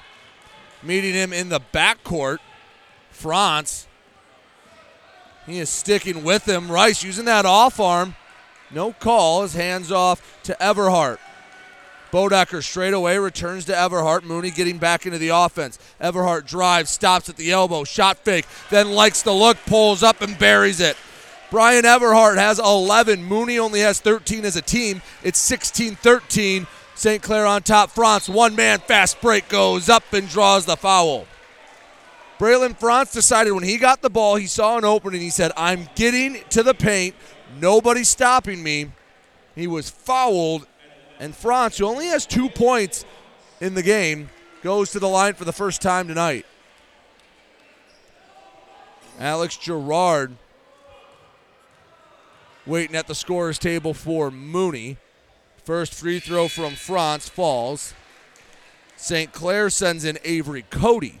[0.82, 2.38] Meeting him in the backcourt,
[3.10, 3.86] Franz.
[5.46, 6.72] He is sticking with him.
[6.72, 8.16] Rice using that off arm.
[8.70, 9.42] No call.
[9.42, 11.18] His hands off to Everhart.
[12.12, 14.24] Bodecker straight away returns to Everhart.
[14.24, 15.78] Mooney getting back into the offense.
[16.00, 20.36] Everhart drives, stops at the elbow, shot fake, then likes the look, pulls up and
[20.38, 20.96] buries it.
[21.50, 23.24] Brian Everhart has 11.
[23.24, 25.02] Mooney only has 13 as a team.
[25.22, 26.66] It's 16 13.
[26.94, 27.22] St.
[27.22, 27.90] Clair on top.
[27.90, 31.26] Franz, one man fast break, goes up and draws the foul.
[32.38, 35.20] Braylon Franz decided when he got the ball, he saw an opening.
[35.20, 37.14] He said, I'm getting to the paint.
[37.58, 38.92] Nobody stopping me.
[39.54, 40.66] He was fouled,
[41.18, 43.04] and Franz, who only has two points
[43.60, 44.30] in the game,
[44.62, 46.46] goes to the line for the first time tonight.
[49.18, 50.36] Alex Gerard
[52.66, 54.96] waiting at the scorer's table for Mooney.
[55.64, 57.94] First free throw from Franz falls.
[58.96, 59.32] St.
[59.32, 61.18] Clair sends in Avery Cody.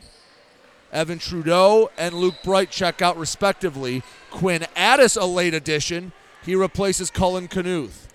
[0.92, 4.02] Evan Trudeau and Luke Bright check out respectively.
[4.30, 6.12] Quinn Addis, a late addition.
[6.44, 8.06] He replaces Cullen Knuth.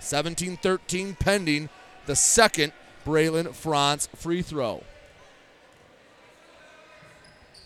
[0.00, 1.68] 17 13 pending
[2.06, 2.72] the second
[3.06, 4.82] Braylon Franz free throw.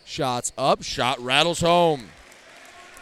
[0.04, 2.08] Shots up, shot rattles home.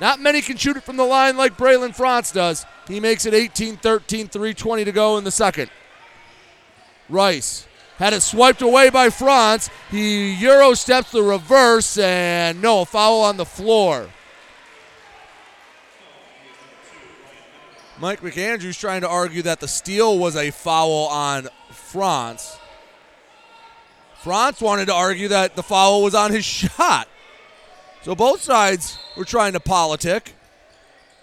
[0.01, 2.67] Not many can shoot it from the line like Braylon Franz does.
[2.89, 5.71] He makes it 18 13, 320 to go in the second.
[7.09, 7.67] Rice
[7.99, 9.71] had it swiped away by Franz.
[9.91, 14.09] He Euro steps the reverse, and no, a foul on the floor.
[17.99, 22.59] Mike McAndrews trying to argue that the steal was a foul on Franz.
[24.23, 27.09] Franz wanted to argue that the foul was on his shot.
[28.03, 30.35] So both sides were trying to politic.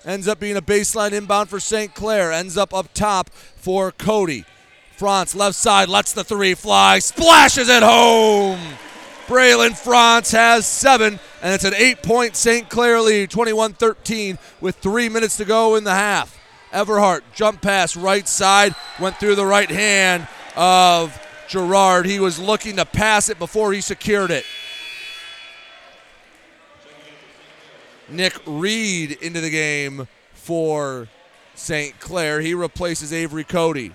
[0.03, 1.93] Ends up being a baseline inbound for St.
[1.93, 2.31] Clair.
[2.31, 4.43] Ends up up top for Cody.
[4.97, 8.59] Franz left side lets the three fly, splashes it home.
[9.27, 12.69] Braylon Franz has seven, and it's an eight point St.
[12.69, 16.42] Clair lead, 21 13, with three minutes to go in the half.
[16.73, 21.17] Everhart jump pass right side, went through the right hand of
[21.47, 22.05] Gerard.
[22.05, 24.45] He was looking to pass it before he secured it.
[28.09, 31.07] Nick Reed into the game for
[31.55, 31.99] St.
[31.99, 32.41] Clair.
[32.41, 33.91] He replaces Avery Cody.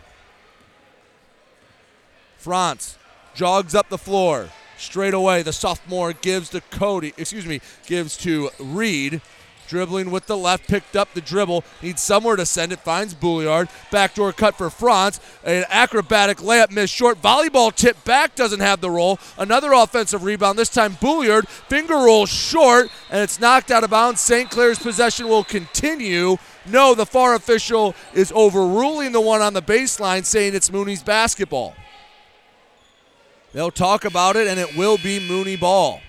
[2.37, 2.97] Franz
[3.35, 4.49] jogs up the floor.
[4.79, 9.21] Straight away, the sophomore gives to Cody, excuse me, gives to Reed.
[9.69, 13.69] Dribbling with the left, picked up the dribble, needs somewhere to send it, finds Boulard.
[13.91, 15.21] Backdoor cut for Franz.
[15.45, 17.21] An acrobatic layup missed short.
[17.21, 19.19] Volleyball tip back, doesn't have the roll.
[19.37, 21.47] Another offensive rebound, this time Boulard.
[21.47, 24.23] Finger roll short, and it's knocked out of bounds.
[24.23, 24.51] St.
[24.51, 26.39] Clair's possession will continue.
[26.65, 31.75] No, the far official is overruling the one on the baseline, saying it's Mooney's basketball.
[33.53, 36.01] They'll talk about it, and it will be Mooney ball.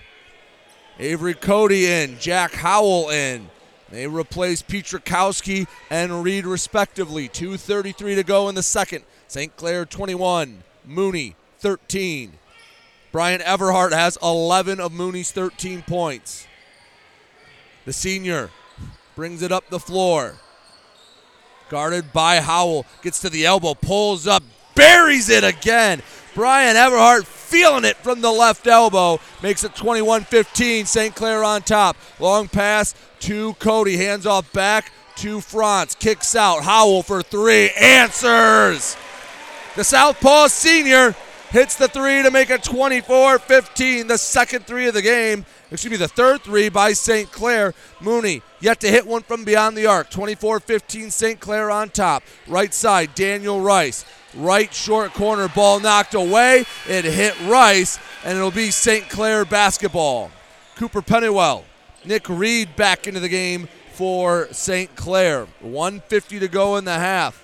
[1.00, 3.50] Avery Cody in, Jack Howell in.
[3.90, 7.30] They replace Petrakowski and Reed respectively.
[7.30, 9.06] 2.33 to go in the second.
[9.28, 9.56] St.
[9.56, 12.34] Clair 21, Mooney 13.
[13.14, 16.46] Brian Everhart has 11 of Mooney's 13 points.
[17.86, 18.50] The senior
[19.16, 20.36] brings it up the floor.
[21.70, 22.86] Guarded by Howell.
[23.02, 24.44] Gets to the elbow, pulls up,
[24.76, 26.02] buries it again.
[26.36, 29.20] Brian Everhart feeling it from the left elbow.
[29.42, 30.86] Makes it 21 15.
[30.86, 31.16] St.
[31.16, 31.98] Clair on top.
[32.20, 33.98] Long pass to Cody.
[33.98, 35.96] Hands off back to Franz.
[35.96, 36.64] Kicks out.
[36.64, 37.72] Howell for three.
[37.72, 38.96] Answers.
[39.76, 41.16] The Southpaw senior
[41.50, 44.08] hits the three to make it 24 15.
[44.08, 45.46] The second three of the game.
[45.72, 47.32] Excuse me, the third three by St.
[47.32, 47.74] Clair.
[48.00, 50.10] Mooney yet to hit one from beyond the arc.
[50.10, 51.12] 24 15.
[51.12, 51.40] St.
[51.40, 52.24] Clair on top.
[52.48, 54.06] Right side, Daniel Rice.
[54.36, 56.66] Right short corner ball knocked away.
[56.88, 59.10] It hit Rice, and it'll be St.
[59.10, 60.32] Clair basketball.
[60.76, 61.66] Cooper Pennywell,
[62.06, 64.96] Nick Reed back into the game for St.
[64.96, 65.48] Clair.
[65.62, 67.44] 150 to go in the half.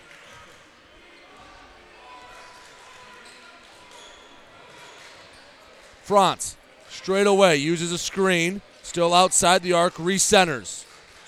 [6.03, 6.55] Franz,
[6.87, 8.61] straight away, uses a screen.
[8.83, 10.85] Still outside the arc, recenters.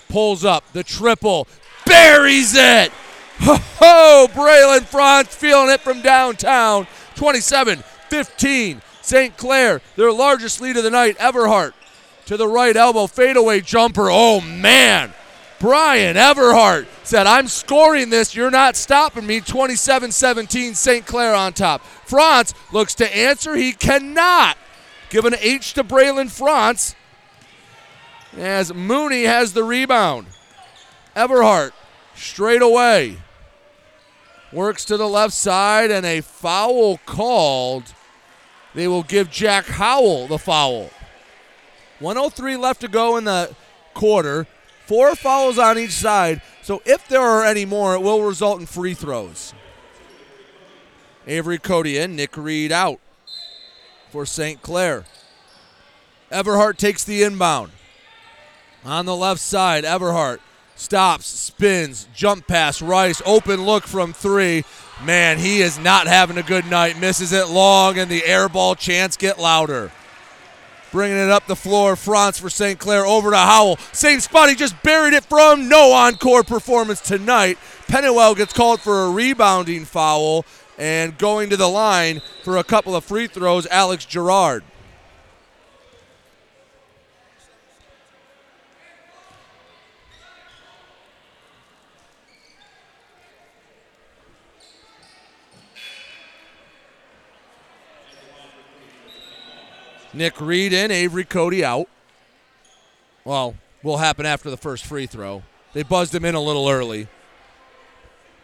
[0.08, 1.48] Pulls up, the triple,
[1.84, 2.92] buries it!
[3.40, 4.28] Ho ho!
[4.32, 6.86] Braylon Franz feeling it from downtown.
[7.14, 8.82] 27 15.
[9.00, 9.36] St.
[9.36, 11.16] Clair, their largest lead of the night.
[11.18, 11.72] Everhart
[12.26, 14.08] to the right elbow, fadeaway jumper.
[14.10, 15.14] Oh, man.
[15.58, 18.34] Brian Everhart said, I'm scoring this.
[18.34, 19.40] You're not stopping me.
[19.40, 20.74] 27 17.
[20.74, 21.06] St.
[21.06, 21.82] Clair on top.
[21.82, 23.56] Franz looks to answer.
[23.56, 24.56] He cannot.
[25.08, 26.94] Give an H to Braylon Franz
[28.36, 30.26] as Mooney has the rebound.
[31.16, 31.72] Everhart
[32.14, 33.16] straight away
[34.52, 37.94] works to the left side and a foul called.
[38.74, 40.90] They will give Jack Howell the foul.
[42.00, 43.54] 103 left to go in the
[43.94, 44.46] quarter.
[44.86, 46.40] Four fouls on each side.
[46.62, 49.52] So if there are any more, it will result in free throws.
[51.26, 53.00] Avery Cody in, Nick Reed out
[54.10, 54.62] for St.
[54.62, 55.04] Clair.
[56.30, 57.72] Everhart takes the inbound.
[58.84, 60.38] On the left side, Everhart
[60.78, 64.64] stops, spins, jump pass, Rice, open look from three.
[65.04, 66.98] Man, he is not having a good night.
[66.98, 69.92] Misses it long, and the air ball chants get louder.
[70.90, 72.78] Bringing it up the floor, Franz for St.
[72.78, 73.76] Clair over to Howell.
[73.92, 75.68] Same spot he just buried it from.
[75.68, 77.58] No encore performance tonight.
[77.88, 80.46] Pennywell gets called for a rebounding foul
[80.78, 84.64] and going to the line for a couple of free throws, Alex Gerard.
[100.12, 101.88] Nick Reed in, Avery Cody out.
[103.24, 105.42] Well, will happen after the first free throw.
[105.74, 107.08] They buzzed him in a little early.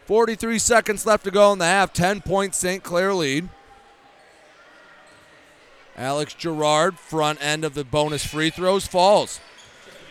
[0.06, 1.92] 43 seconds left to go in the half.
[1.92, 2.82] 10 point St.
[2.82, 3.48] Clair lead.
[5.96, 9.40] Alex Gerard, front end of the bonus free throws, falls.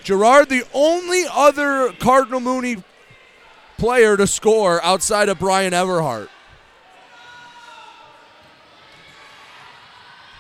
[0.04, 2.84] Gerard, the only other Cardinal Mooney
[3.78, 6.30] player to score outside of Brian Everhart.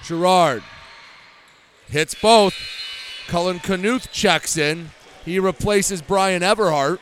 [0.03, 0.63] Gerard
[1.89, 2.55] hits both.
[3.27, 4.91] Cullen Knuth checks in.
[5.25, 6.99] He replaces Brian Everhart.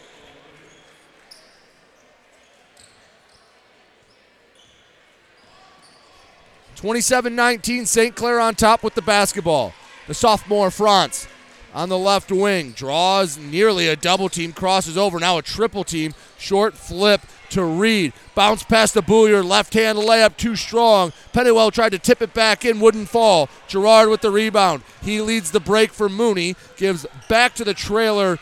[6.76, 8.16] Twenty-seven nineteen, St.
[8.16, 9.74] Clair on top with the basketball.
[10.08, 11.28] The sophomore Franz
[11.74, 15.20] on the left wing draws nearly a double team, crosses over.
[15.20, 16.14] Now a triple team.
[16.38, 17.22] Short flip
[17.52, 18.14] to Reed.
[18.36, 19.46] Bounce past the Boulard.
[19.46, 21.14] Left hand layup too strong.
[21.34, 23.50] Pennywell tried to tip it back in, wouldn't fall.
[23.68, 24.84] Gerard with the rebound.
[25.02, 26.56] He leads the break for Mooney.
[26.78, 28.40] Gives back to the trailer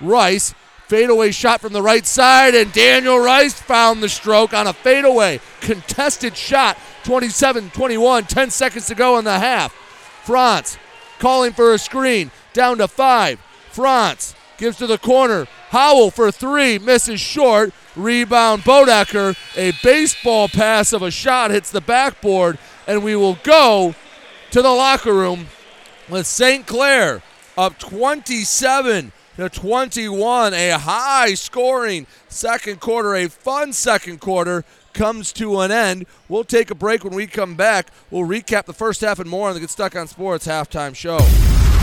[0.00, 0.54] Rice.
[0.88, 5.38] Fadeaway shot from the right side, and Daniel Rice found the stroke on a fadeaway.
[5.60, 9.72] Contested shot, 27 21, 10 seconds to go in the half.
[10.24, 10.78] Franz
[11.18, 13.38] calling for a screen, down to five.
[13.70, 15.46] Franz gives to the corner.
[15.70, 17.72] Howell for three, misses short.
[17.94, 19.36] Rebound Bodecker.
[19.56, 23.94] A baseball pass of a shot hits the backboard, and we will go
[24.50, 25.48] to the locker room
[26.08, 26.66] with St.
[26.66, 27.22] Clair
[27.56, 30.54] up 27 to 21.
[30.54, 34.64] A high scoring second quarter, a fun second quarter
[34.94, 36.06] comes to an end.
[36.28, 37.88] We'll take a break when we come back.
[38.10, 41.18] We'll recap the first half and more on the Get Stuck on Sports halftime show.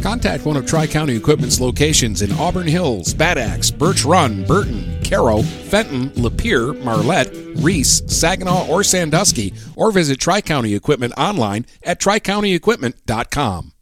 [0.00, 5.00] Contact one of Tri County Equipment's locations in Auburn Hills, Bad Axe, Birch Run, Burton,
[5.02, 12.00] Caro, Fenton, Lapeer, Marlette, Reese, Saginaw, or Sandusky, or visit Tri County Equipment online at
[12.00, 13.72] tricountyequipment.com.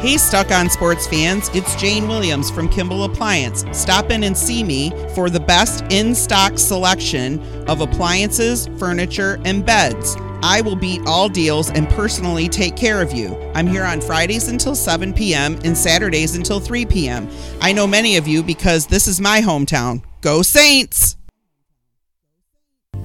[0.00, 3.64] Hey, Stuck on Sports fans, it's Jane Williams from Kimball Appliance.
[3.72, 9.66] Stop in and see me for the best in stock selection of appliances, furniture, and
[9.66, 10.16] beds.
[10.42, 13.36] I will beat all deals and personally take care of you.
[13.54, 15.58] I'm here on Fridays until 7 p.m.
[15.64, 17.28] and Saturdays until 3 p.m.
[17.60, 20.02] I know many of you because this is my hometown.
[20.20, 21.18] Go Saints!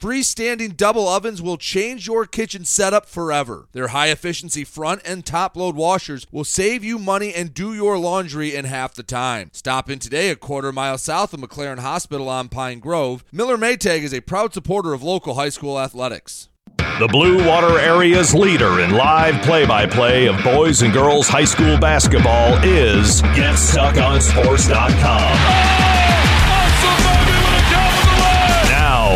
[0.00, 3.66] Freestanding double ovens will change your kitchen setup forever.
[3.72, 7.96] Their high efficiency front and top load washers will save you money and do your
[7.96, 9.48] laundry in half the time.
[9.54, 13.24] Stop in today a quarter mile south of McLaren Hospital on Pine Grove.
[13.32, 16.50] Miller Maytag is a proud supporter of local high school athletics.
[16.98, 21.46] The Blue Water Area's leader in live play by play of boys and girls high
[21.46, 25.76] school basketball is GetStuckOnSports.com.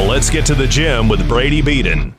[0.07, 2.15] Let's get to the gym with Brady Beaton.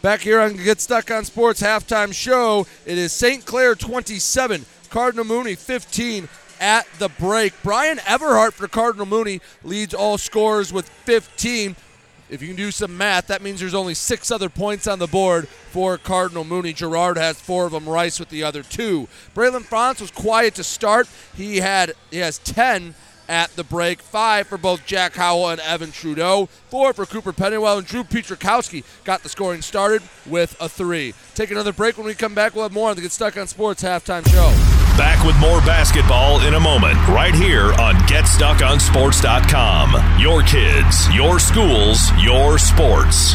[0.00, 3.44] Back here on Get Stuck on Sports halftime show, it is St.
[3.44, 6.28] Clair 27, Cardinal Mooney 15
[6.60, 7.52] at the break.
[7.62, 11.74] Brian Everhart for Cardinal Mooney leads all scorers with 15.
[12.30, 15.06] If you can do some math, that means there's only six other points on the
[15.06, 16.72] board for Cardinal Mooney.
[16.72, 17.88] Gerard has four of them.
[17.88, 19.08] Rice with the other two.
[19.34, 21.08] Braylon Franz was quiet to start.
[21.36, 22.94] He had he has 10
[23.28, 24.00] at the break.
[24.00, 26.46] Five for both Jack Howell and Evan Trudeau.
[26.68, 31.14] Four for Cooper Pennywell and Drew Petrakowski got the scoring started with a three.
[31.34, 31.96] Take another break.
[31.96, 34.50] When we come back, we'll have more on the Get Stuck on Sports halftime show.
[34.96, 40.20] Back with more basketball in a moment, right here on GetStuckOnSports.com.
[40.20, 43.34] Your kids, your schools, your sports.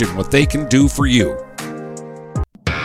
[0.00, 1.36] what they can do for you.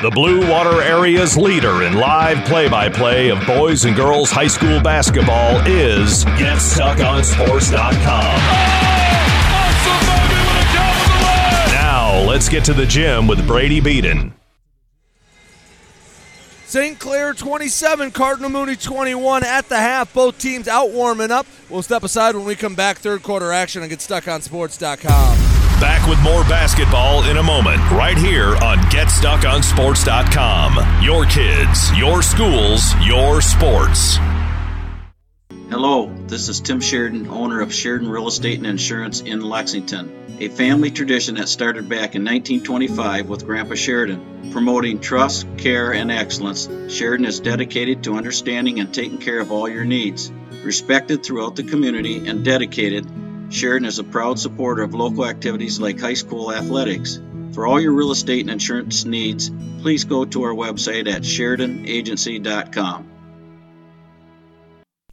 [0.01, 4.47] The Blue Water Area's leader in live play by play of boys and girls high
[4.47, 8.37] school basketball is GetStuckOnSports.com.
[11.71, 14.33] Now, let's get to the gym with Brady Beaton.
[16.67, 16.99] St.
[16.99, 20.13] Clair 27, Cardinal Mooney 21 at the half.
[20.13, 21.47] Both teams out warming up.
[21.69, 22.97] We'll step aside when we come back.
[22.97, 25.46] Third quarter action and get stuck on sports.com.
[25.79, 31.03] Back with more basketball in a moment, right here on GetStuckOnSports.com.
[31.03, 34.17] Your kids, your schools, your sports.
[35.69, 40.47] Hello, this is Tim Sheridan, owner of Sheridan Real Estate and Insurance in Lexington, a
[40.47, 44.49] family tradition that started back in 1925 with Grandpa Sheridan.
[44.51, 49.69] Promoting trust, care, and excellence, Sheridan is dedicated to understanding and taking care of all
[49.69, 50.31] your needs.
[50.63, 53.05] Respected throughout the community and dedicated,
[53.49, 57.19] Sheridan is a proud supporter of local activities like high school athletics.
[57.53, 59.49] For all your real estate and insurance needs,
[59.81, 63.13] please go to our website at SheridanAgency.com.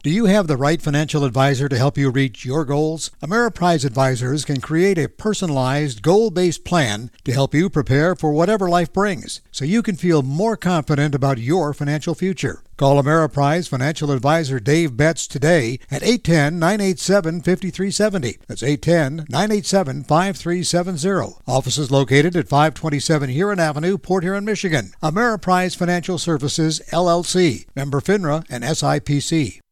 [0.05, 3.09] Do you have the right financial advisor to help you reach your goals?
[3.23, 8.69] Ameriprise Advisors can create a personalized, goal based plan to help you prepare for whatever
[8.69, 12.61] life brings so you can feel more confident about your financial future.
[12.77, 18.37] Call Ameriprise Financial Advisor Dave Betts today at 810 987 5370.
[18.47, 21.37] That's 810 987 5370.
[21.47, 24.91] Office is located at 527 Huron Avenue, Port Huron, Michigan.
[25.01, 27.65] Ameriprise Financial Services, LLC.
[27.75, 29.61] Member FINRA and SIPC.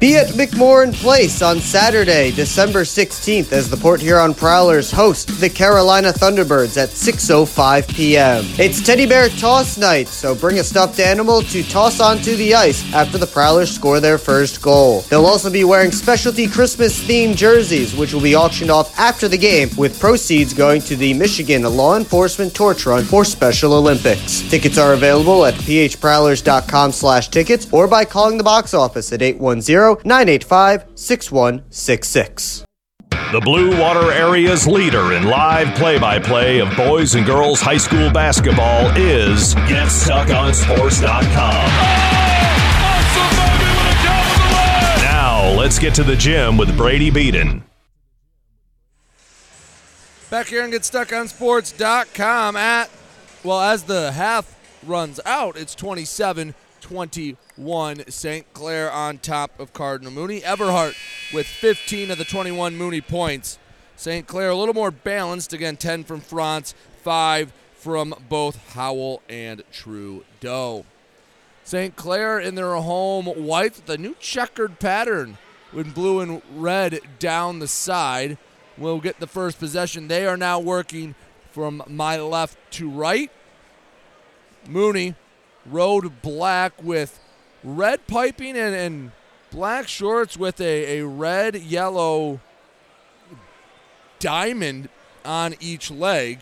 [0.00, 5.50] Be at McMorran Place on Saturday, December 16th as the Port Huron Prowlers host the
[5.50, 8.44] Carolina Thunderbirds at 6.05 p.m.
[8.60, 12.94] It's Teddy Bear Toss Night, so bring a stuffed animal to toss onto the ice
[12.94, 15.00] after the Prowlers score their first goal.
[15.10, 19.68] They'll also be wearing specialty Christmas-themed jerseys, which will be auctioned off after the game,
[19.76, 24.48] with proceeds going to the Michigan Law Enforcement Torch Run for Special Olympics.
[24.48, 29.87] Tickets are available at phprowlers.com slash tickets or by calling the box office at 810
[30.04, 32.64] 985 6166.
[33.32, 37.76] The Blue Water Area's leader in live play by play of boys and girls high
[37.76, 41.68] school basketball is GetStuckOnSports.com.
[45.02, 47.64] Now, let's get to the gym with Brady Beaton.
[50.30, 52.88] Back here and get on sports.com at,
[53.44, 56.54] well, as the half runs out, it's 27
[56.88, 58.08] 21.
[58.08, 58.52] St.
[58.54, 60.40] Clair on top of Cardinal Mooney.
[60.40, 60.94] Everhart
[61.34, 63.58] with 15 of the 21 Mooney points.
[63.94, 64.26] St.
[64.26, 65.52] Clair a little more balanced.
[65.52, 70.86] Again, 10 from Franz, 5 from both Howell and Trudeau.
[71.62, 71.94] St.
[71.94, 75.36] Clair in their home white a new checkered pattern
[75.74, 78.38] with blue and red down the side.
[78.78, 80.08] Will get the first possession.
[80.08, 81.14] They are now working
[81.50, 83.30] from my left to right.
[84.66, 85.14] Mooney
[85.70, 87.18] road black with
[87.62, 89.12] red piping and, and
[89.50, 92.40] black shorts with a, a red yellow
[94.18, 94.88] diamond
[95.24, 96.40] on each leg.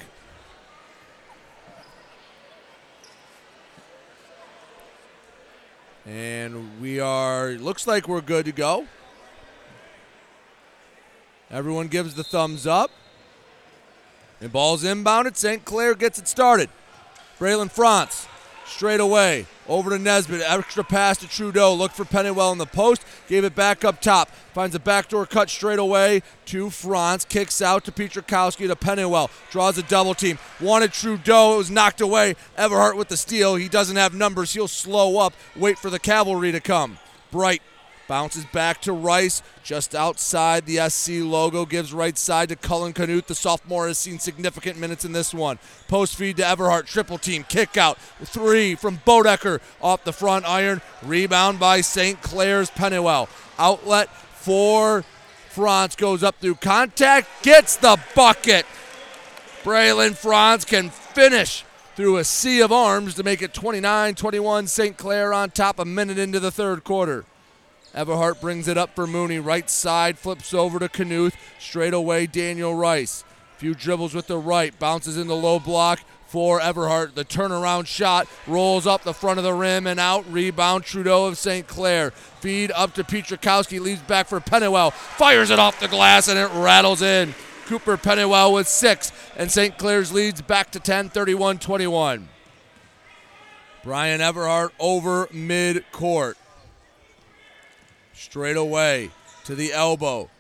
[6.07, 8.87] And we are, looks like we're good to go.
[11.51, 12.91] Everyone gives the thumbs up.
[14.41, 15.37] And ball's inbounded.
[15.37, 15.65] St.
[15.65, 16.69] Clair gets it started.
[17.41, 18.29] Braylon Franz
[18.67, 19.47] straight away.
[19.69, 20.43] Over to Nesbitt.
[20.45, 21.75] Extra pass to Trudeau.
[21.75, 23.05] Looked for Pennywell in the post.
[23.29, 24.31] Gave it back up top.
[24.53, 27.25] Finds a backdoor cut straight away to Franz.
[27.25, 29.31] Kicks out to Petrakowski to Pennywell.
[29.51, 30.39] Draws a double team.
[30.61, 31.55] Wanted Trudeau.
[31.55, 32.37] It was knocked away.
[32.57, 33.57] Everhart with the steal.
[33.57, 34.55] He doesn't have numbers.
[34.55, 35.35] He'll slow up.
[35.57, 36.99] Wait for the cavalry to come.
[37.33, 37.63] Bright
[38.09, 41.67] Bounces back to Rice, just outside the SC logo.
[41.67, 43.27] Gives right side to Cullen Knuth.
[43.27, 45.59] The sophomore has seen significant minutes in this one.
[45.89, 46.87] Post feed to Everhart.
[46.87, 47.45] Triple team.
[47.49, 47.99] Kick out.
[48.23, 50.83] Three from Bodecker off the front iron.
[51.03, 52.23] Rebound by St.
[52.23, 53.29] Clair's Pennywell.
[53.59, 55.03] Outlet for
[55.49, 55.97] Franz.
[55.97, 57.29] Goes up through contact.
[57.43, 58.67] Gets the bucket.
[59.65, 61.65] Braylon Franz can finish
[61.97, 64.69] through a sea of arms to make it 29 21.
[64.69, 64.97] St.
[64.97, 67.25] Clair on top a minute into the third quarter.
[67.97, 69.39] Everhart brings it up for Mooney.
[69.39, 71.33] Right side, flips over to Knuth.
[71.59, 73.25] Straight away, Daniel Rice.
[73.57, 77.15] Few dribbles with the right, bounces in the low block for Everhart.
[77.15, 80.31] The turnaround shot rolls up the front of the rim and out.
[80.31, 81.67] Rebound, Trudeau of St.
[81.67, 82.11] Clair.
[82.11, 84.91] Feed up to Petrakowski, leaves back for Pennywell.
[84.91, 87.35] Fires it off the glass and it rattles in.
[87.65, 89.77] Cooper Pennywell with six, and St.
[89.77, 92.29] Clair's leads back to 10, 31 21.
[93.83, 96.37] Brian Everhart over mid court.
[98.17, 99.11] Straight away
[99.45, 100.31] to the elbow.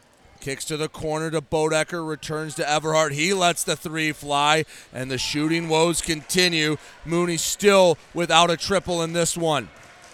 [0.41, 3.13] Kicks to the corner to Bodecker, returns to Everhart.
[3.13, 4.65] He lets the three fly,
[4.95, 6.79] and the shooting woes continue.
[7.05, 9.69] Mooney still without a triple in this one.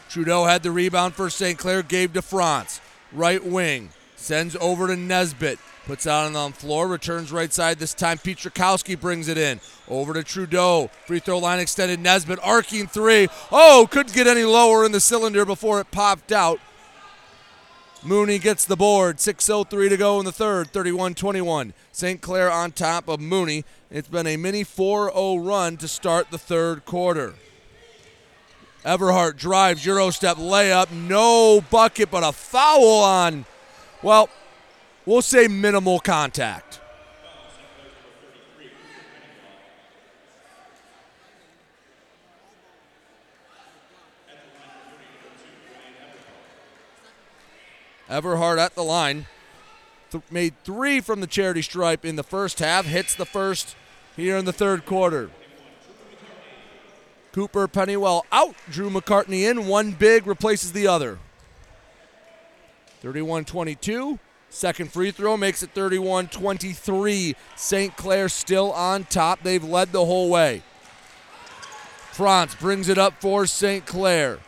[0.09, 1.57] Trudeau had the rebound for St.
[1.57, 2.81] Clair, gave to Franz.
[3.13, 5.61] Right wing, sends over to Nesbitt.
[5.87, 8.19] Puts out on the floor, returns right side this time.
[8.19, 9.61] Petrakowski brings it in.
[9.89, 10.91] Over to Trudeau.
[11.07, 12.01] Free throw line extended.
[12.01, 13.29] Nesbitt arcing three.
[13.51, 16.61] Oh, couldn't get any lower in the cylinder before it popped out.
[18.05, 19.19] Mooney gets the board.
[19.19, 21.73] 6.03 to go in the third, 31 21.
[21.93, 22.21] St.
[22.21, 23.65] Clair on top of Mooney.
[23.91, 27.35] It's been a mini 4 0 run to start the third quarter.
[28.85, 30.91] Everhart drives, Euro step layup.
[30.91, 33.45] No bucket, but a foul on,
[34.03, 34.29] well,
[35.07, 36.81] we'll say minimal contact.
[48.13, 49.27] Everhart at the line.
[50.11, 52.85] Th- made three from the charity stripe in the first half.
[52.85, 53.75] Hits the first
[54.17, 55.31] here in the third quarter.
[57.33, 58.55] Cooper Pennywell out.
[58.71, 59.67] Drew McCartney in.
[59.67, 61.19] One big replaces the other.
[63.01, 64.19] 31 22.
[64.51, 67.35] Second free throw makes it 31 23.
[67.57, 67.97] St.
[67.97, 69.43] Clair still on top.
[69.43, 70.63] They've led the whole way.
[72.13, 73.87] Franz brings it up for St.
[73.87, 74.39] Clair.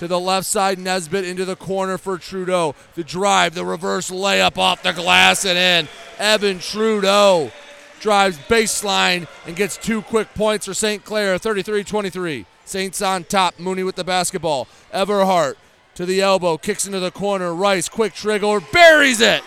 [0.00, 2.74] To the left side, Nesbitt into the corner for Trudeau.
[2.94, 5.92] The drive, the reverse layup off the glass and in.
[6.18, 7.52] Evan Trudeau
[8.00, 11.04] drives baseline and gets two quick points for St.
[11.04, 12.46] Clair, 33 23.
[12.64, 13.58] Saints on top.
[13.58, 14.68] Mooney with the basketball.
[14.90, 15.56] Everhart
[15.96, 17.54] to the elbow, kicks into the corner.
[17.54, 19.42] Rice, quick trigger, buries it.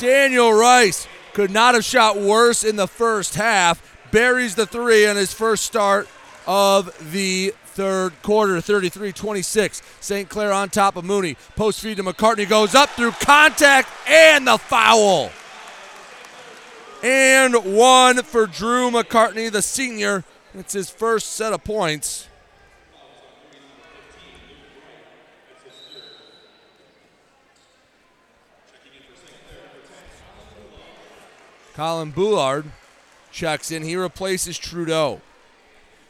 [0.00, 3.88] Daniel Rice could not have shot worse in the first half.
[4.10, 6.08] Buries the three on his first start
[6.44, 9.82] of the third quarter, 33 26.
[10.00, 10.28] St.
[10.28, 11.36] Clair on top of Mooney.
[11.56, 15.30] Post feed to McCartney goes up through contact and the foul.
[17.02, 20.24] And one for Drew McCartney, the senior.
[20.54, 22.28] It's his first set of points.
[31.74, 32.66] Colin Boulard
[33.30, 33.82] checks in.
[33.82, 35.20] He replaces Trudeau.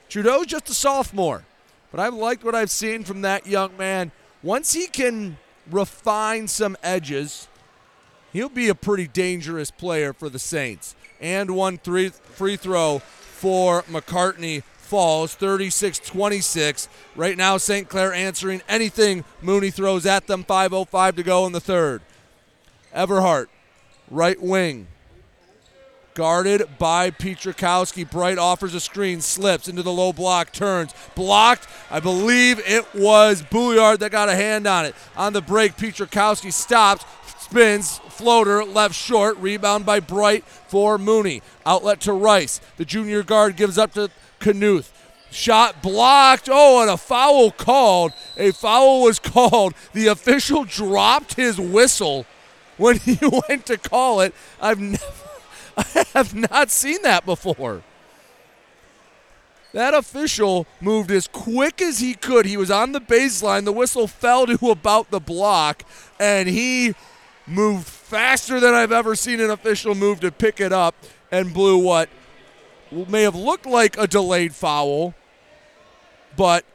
[0.09, 1.45] Trudeau's just a sophomore,
[1.93, 4.11] but I've liked what I've seen from that young man.
[4.43, 5.36] Once he can
[5.70, 7.47] refine some edges,
[8.32, 10.97] he'll be a pretty dangerous player for the Saints.
[11.20, 16.88] And one three free throw for McCartney falls 36 26.
[17.14, 17.88] Right now, St.
[17.88, 20.45] Clair answering anything Mooney throws at them.
[20.45, 22.03] 5.05 to go in the third.
[22.95, 23.47] Everhart,
[24.11, 24.88] right wing,
[26.15, 28.09] guarded by Petrakowski.
[28.11, 31.67] Bright offers a screen, slips into the low block, turns, blocked.
[31.91, 34.95] I believe it was Boulard that got a hand on it.
[35.17, 37.05] On the break, Petrakowski stops,
[37.39, 41.43] spins, floater, left short, rebound by Bright for Mooney.
[41.67, 42.61] Outlet to Rice.
[42.77, 44.11] The junior guard gives up to
[44.41, 44.91] Knuth.
[45.31, 46.49] Shot blocked.
[46.53, 48.13] Oh, and a foul called.
[48.37, 49.75] A foul was called.
[49.95, 52.27] The official dropped his whistle
[52.77, 54.35] when he went to call it.
[54.61, 55.22] I've never
[55.77, 57.83] I have not seen that before.
[59.73, 62.45] That official moved as quick as he could.
[62.45, 63.64] He was on the baseline.
[63.64, 65.83] The whistle fell to about the block,
[66.20, 66.95] and he
[67.47, 70.95] moved faster than I've ever seen an official move to pick it up
[71.31, 72.11] and blew what
[73.09, 75.14] may have looked like a delayed foul,
[76.37, 76.66] but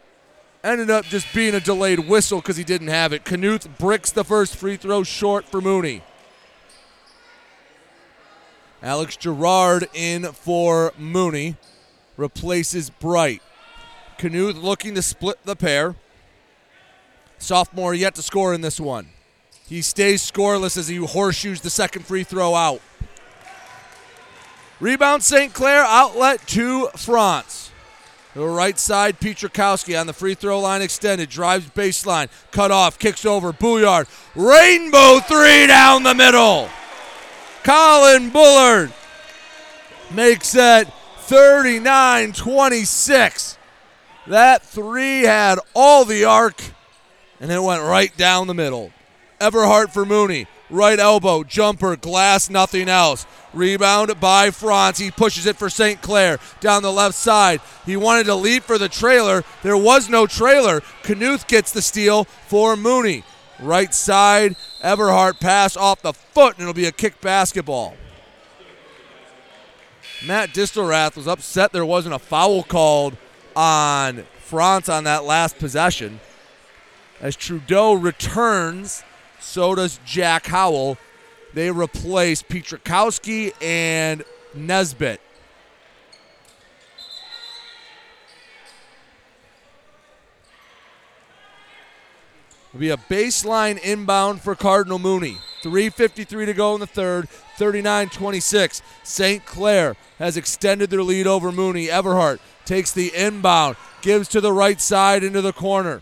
[0.63, 3.23] ended up just being a delayed whistle because he didn't have it.
[3.23, 6.01] Knuth bricks the first free throw short for Mooney.
[8.81, 11.55] Alex Gerard in for Mooney.
[12.15, 13.41] Replaces Bright.
[14.17, 15.95] Knuth looking to split the pair.
[17.37, 19.09] Sophomore yet to score in this one.
[19.67, 22.81] He stays scoreless as he horseshoes the second free throw out.
[24.79, 25.53] Rebound St.
[25.53, 27.71] Clair, outlet to Franz.
[28.33, 32.99] To the right side, Petrakowski on the free throw line extended, drives baseline, cut off,
[32.99, 34.07] kicks over, Boulard.
[34.35, 36.69] Rainbow three down the middle.
[37.67, 38.93] Colin Boulard
[40.09, 40.87] makes it
[41.17, 43.57] 39 26.
[44.27, 46.63] That three had all the arc,
[47.41, 48.93] and it went right down the middle.
[49.41, 50.47] Everhart for Mooney.
[50.69, 53.25] Right elbow, jumper, glass, nothing else.
[53.53, 54.97] Rebound by Franz.
[54.97, 56.01] He pushes it for St.
[56.01, 57.59] Clair down the left side.
[57.85, 59.43] He wanted to leap for the trailer.
[59.61, 60.79] There was no trailer.
[61.03, 63.25] Knuth gets the steal for Mooney.
[63.59, 67.95] Right side, Everhart pass off the foot, and it'll be a kick basketball.
[70.25, 73.17] Matt Distelrath was upset there wasn't a foul called
[73.55, 76.19] on Franz on that last possession.
[77.19, 79.03] As Trudeau returns,
[79.39, 80.97] so does Jack Howell.
[81.53, 85.21] They replace Petrakowski and Nesbitt.
[92.69, 95.37] It'll be a baseline inbound for Cardinal Mooney.
[95.63, 98.81] 3.53 to go in the third, 39 26.
[99.03, 99.45] St.
[99.45, 101.87] Clair has extended their lead over Mooney.
[101.87, 106.01] Everhart takes the inbound, gives to the right side into the corner.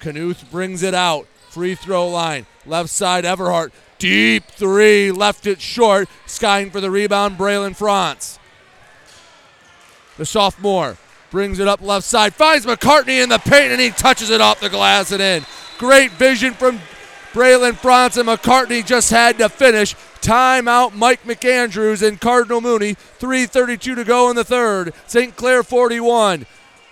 [0.00, 1.26] Knuth brings it out.
[1.50, 2.46] Free throw line.
[2.64, 3.72] Left side, Everhart.
[3.98, 5.10] Deep three.
[5.10, 6.08] Left it short.
[6.26, 8.38] Skying for the rebound, Braylon Franz.
[10.16, 10.96] The sophomore
[11.32, 12.32] brings it up left side.
[12.34, 15.44] Finds McCartney in the paint and he touches it off the glass and in.
[15.78, 16.78] Great vision from
[17.32, 17.78] Braylon and
[18.28, 19.96] McCartney just had to finish.
[20.20, 22.94] Timeout, Mike McAndrews and Cardinal Mooney.
[23.18, 24.94] 3.32 to go in the third.
[25.06, 25.34] St.
[25.34, 26.46] Clair 41.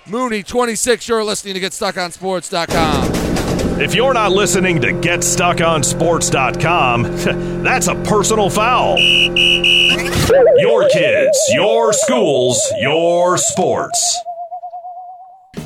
[0.09, 1.07] Mooney 26.
[1.07, 3.13] You're listening to GetStuckOnSports.com.
[3.81, 7.03] If you're not listening to GetStuckOnSports.com,
[7.63, 8.99] that's a personal foul.
[8.99, 14.25] Your kids, your schools, your sports.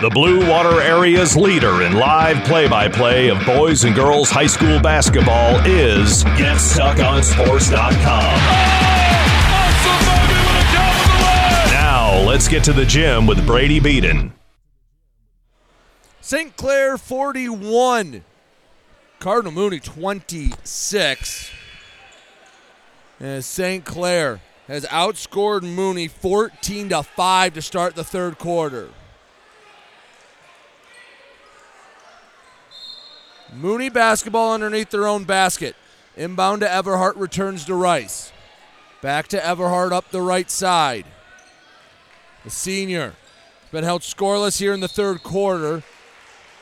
[0.00, 4.46] The Blue Water Area's leader in live play by play of boys and girls high
[4.46, 8.00] school basketball is GetStuckOnSports.com.
[11.70, 14.32] Now, let's get to the gym with Brady Beaton.
[16.22, 16.56] St.
[16.56, 18.24] Clair 41.
[19.18, 21.50] Cardinal Mooney 26.
[23.20, 23.84] And St.
[23.84, 28.88] Clair has outscored Mooney 14 to 5 to start the third quarter.
[33.52, 35.74] Mooney basketball underneath their own basket.
[36.16, 38.32] Inbound to Everhart returns to Rice.
[39.02, 41.06] Back to Everhart up the right side.
[42.44, 43.14] The senior
[43.60, 45.82] has been held scoreless here in the third quarter.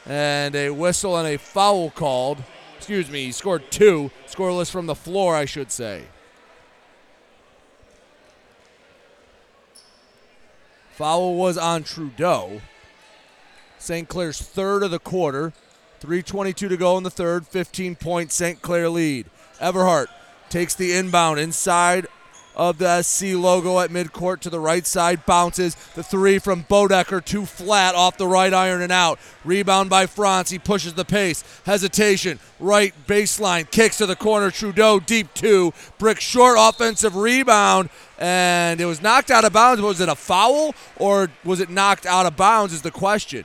[0.07, 2.43] And a whistle and a foul called.
[2.77, 4.11] Excuse me, he scored two.
[4.27, 6.05] Scoreless from the floor, I should say.
[10.93, 12.61] Foul was on Trudeau.
[13.79, 14.09] St.
[14.09, 15.53] Clair's third of the quarter.
[16.01, 17.47] 3.22 to go in the third.
[17.47, 18.63] 15 point St.
[18.63, 19.27] Clair lead.
[19.61, 20.07] Everhart
[20.49, 22.07] takes the inbound inside
[22.59, 25.25] of the SC logo at midcourt to the right side.
[25.25, 29.19] Bounces the three from Bodecker, too flat off the right iron and out.
[29.45, 30.51] Rebound by Franz.
[30.51, 31.45] He pushes the pace.
[31.65, 32.41] Hesitation.
[32.59, 33.71] Right baseline.
[33.71, 34.51] Kicks to the corner.
[34.51, 35.73] Trudeau deep two.
[35.99, 37.91] Brick short offensive rebound.
[38.19, 39.81] And it was knocked out of bounds.
[39.81, 42.75] Was it a foul or was it knocked out of bounds?
[42.75, 43.45] Is the question.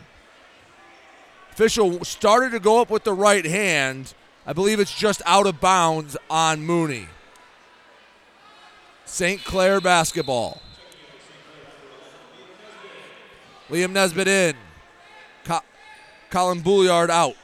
[1.53, 4.15] Official started to go up with the right hand.
[4.43, 7.05] I believe it's just out of bounds on Mooney.
[9.05, 9.43] St.
[9.43, 10.63] Clair basketball.
[13.69, 14.55] Liam Nesbitt in.
[15.43, 15.59] Co-
[16.31, 17.35] Colin Boulard out.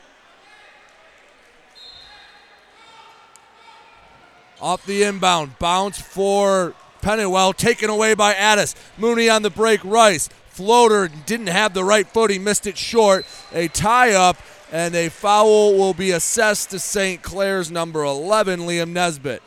[4.59, 5.59] Off the inbound.
[5.59, 7.53] Bounce for Pennywell.
[7.53, 8.73] Taken away by Addis.
[8.97, 9.81] Mooney on the break.
[9.83, 10.29] Rice.
[10.59, 12.29] Floater didn't have the right foot.
[12.29, 13.25] He missed it short.
[13.53, 14.35] A tie up
[14.73, 17.21] and a foul will be assessed to St.
[17.21, 19.41] Clair's number 11, Liam Nesbitt.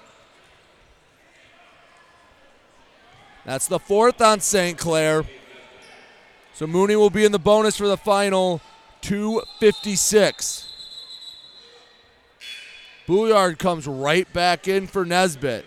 [3.44, 4.78] That's the fourth on St.
[4.78, 5.24] Clair.
[6.54, 8.62] So Mooney will be in the bonus for the final
[9.02, 10.66] 256.
[13.06, 15.66] Boulard comes right back in for Nesbitt.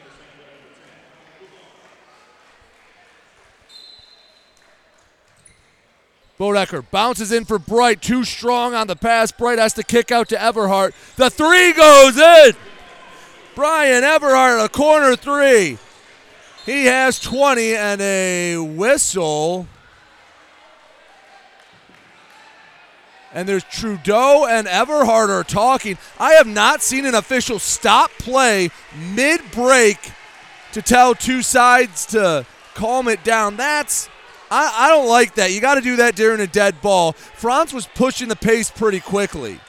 [6.40, 9.32] Bodecker bounces in for Bright, too strong on the pass.
[9.32, 10.94] Bright has to kick out to Everhart.
[11.16, 12.54] The three goes in.
[13.56, 15.78] Brian Everhart, a corner three.
[16.66, 19.68] He has 20 and a whistle.
[23.34, 25.98] And there's Trudeau and Everhart are talking.
[26.20, 28.72] I have not seen an official stop play
[29.14, 30.12] mid break
[30.74, 33.56] to tell two sides to calm it down.
[33.56, 34.10] That's
[34.56, 35.52] I, I don't like that.
[35.52, 37.12] You got to do that during a dead ball.
[37.12, 39.60] Franz was pushing the pace pretty quickly.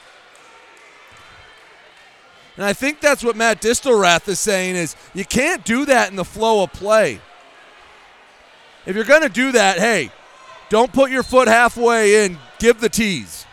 [2.55, 6.15] And I think that's what Matt Distelrath is saying is you can't do that in
[6.15, 7.19] the flow of play.
[8.85, 10.09] If you're going to do that, hey,
[10.69, 12.37] don't put your foot halfway in.
[12.57, 13.45] Give the tease.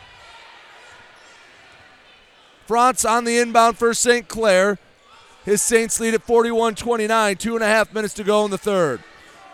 [2.65, 4.29] Franz on the inbound for St.
[4.29, 4.79] Clair.
[5.43, 7.35] His Saints lead at 41 29.
[7.35, 9.03] Two and a half minutes to go in the third.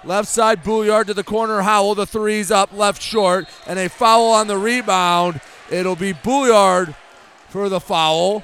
[0.04, 1.62] Left side, Boulard to the corner.
[1.62, 5.42] Howell, the threes up left short, and a foul on the rebound.
[5.70, 6.96] It'll be Boulard
[7.50, 8.44] for the foul.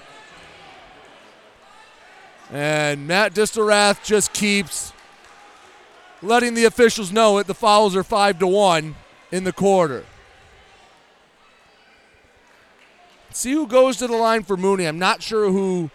[2.52, 4.94] And Matt Distelrath just keeps
[6.22, 7.48] letting the officials know it.
[7.48, 8.96] The fouls are five to one
[9.32, 10.06] in the quarter.
[13.32, 14.86] See who goes to the line for Mooney.
[14.86, 15.90] I'm not sure who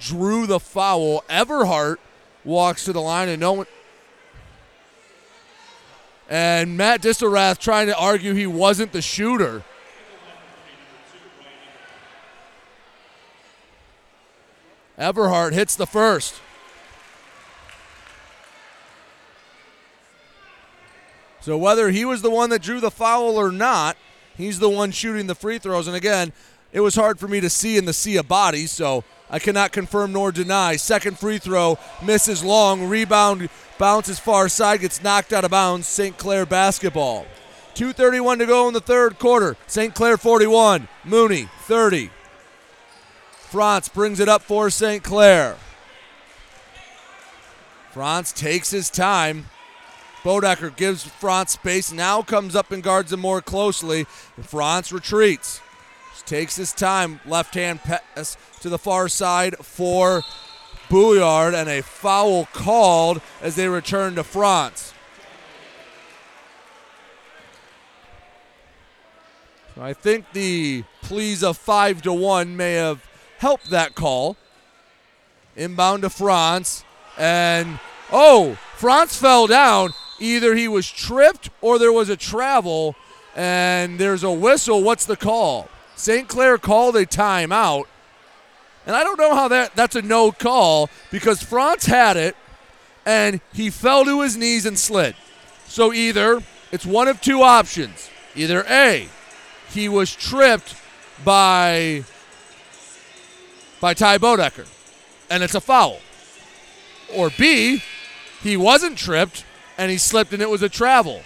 [0.00, 1.22] drew the foul.
[1.28, 1.98] Everhart
[2.44, 3.66] walks to the line, and no one.
[6.28, 9.64] And Matt Distelrath trying to argue he wasn't the shooter.
[14.98, 16.40] Everhart hits the first.
[21.40, 23.96] So whether he was the one that drew the foul or not,
[24.36, 25.86] he's the one shooting the free throws.
[25.86, 26.32] And again,
[26.72, 29.72] it was hard for me to see in the sea of bodies, so I cannot
[29.72, 30.76] confirm nor deny.
[30.76, 32.88] Second free throw misses long.
[32.88, 33.48] Rebound
[33.78, 35.86] bounces far side, gets knocked out of bounds.
[35.86, 36.16] St.
[36.18, 37.26] Clair basketball.
[37.74, 39.56] 2.31 to go in the third quarter.
[39.66, 39.94] St.
[39.94, 42.10] Clair 41, Mooney 30.
[43.30, 45.02] Franz brings it up for St.
[45.02, 45.56] Clair.
[47.92, 49.46] Franz takes his time.
[50.22, 54.04] Bodecker gives Franz space, now comes up and guards him more closely.
[54.42, 55.60] Franz retreats.
[56.18, 57.20] Just takes his time.
[57.26, 60.22] Left hand pass to the far side for
[60.90, 64.92] Boulard, and a foul called as they return to Franz.
[69.80, 73.08] I think the pleas of five to one may have
[73.38, 74.36] helped that call.
[75.54, 76.84] Inbound to Franz
[77.16, 77.78] and
[78.10, 79.90] oh, Franz fell down.
[80.18, 82.96] Either he was tripped or there was a travel,
[83.36, 84.82] and there's a whistle.
[84.82, 85.68] What's the call?
[85.98, 86.28] St.
[86.28, 87.86] Clair called a timeout.
[88.86, 92.36] And I don't know how that that's a no call because Franz had it
[93.04, 95.16] and he fell to his knees and slid.
[95.66, 96.40] So either
[96.70, 98.10] it's one of two options.
[98.36, 99.08] Either A,
[99.70, 100.76] he was tripped
[101.24, 102.04] by
[103.80, 104.68] by Ty Bodecker
[105.28, 105.98] and it's a foul.
[107.12, 107.82] Or B,
[108.40, 109.44] he wasn't tripped
[109.76, 111.22] and he slipped and it was a travel.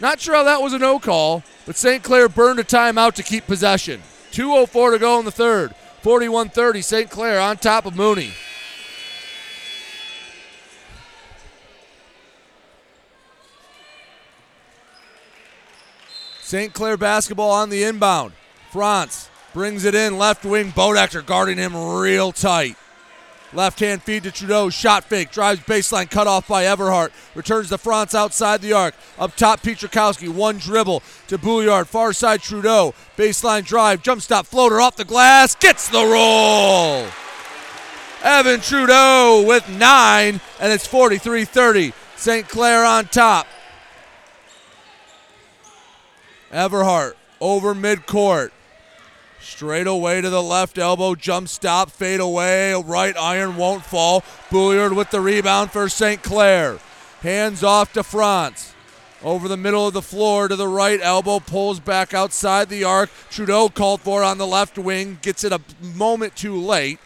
[0.00, 2.02] Not sure how that was a no call, but St.
[2.02, 4.02] Clair burned a timeout to keep possession.
[4.32, 5.74] 2.04 to go in the third.
[6.02, 6.82] 41 30.
[6.82, 7.10] St.
[7.10, 8.32] Clair on top of Mooney.
[16.42, 16.74] St.
[16.74, 18.32] Clair basketball on the inbound.
[18.70, 20.18] Franz brings it in.
[20.18, 20.72] Left wing.
[20.72, 22.76] Bodecker guarding him real tight.
[23.54, 24.68] Left hand feed to Trudeau.
[24.68, 25.30] Shot fake.
[25.30, 26.10] Drives baseline.
[26.10, 27.10] Cut off by Everhart.
[27.36, 28.94] Returns to Franz outside the arc.
[29.18, 30.28] Up top, Petrakowski.
[30.28, 31.86] One dribble to Boulard.
[31.86, 32.94] Far side, Trudeau.
[33.16, 34.02] Baseline drive.
[34.02, 34.46] Jump stop.
[34.46, 35.54] Floater off the glass.
[35.54, 37.06] Gets the roll.
[38.24, 41.92] Evan Trudeau with nine, and it's 43 30.
[42.16, 42.48] St.
[42.48, 43.46] Clair on top.
[46.50, 48.50] Everhart over midcourt.
[49.44, 54.24] Straight away to the left elbow, jump stop, fade away, right iron won't fall.
[54.50, 56.22] Boulard with the rebound for St.
[56.22, 56.78] Clair.
[57.20, 58.74] Hands off to Franz.
[59.22, 63.10] Over the middle of the floor to the right elbow, pulls back outside the arc.
[63.30, 66.98] Trudeau called for on the left wing, gets it a moment too late.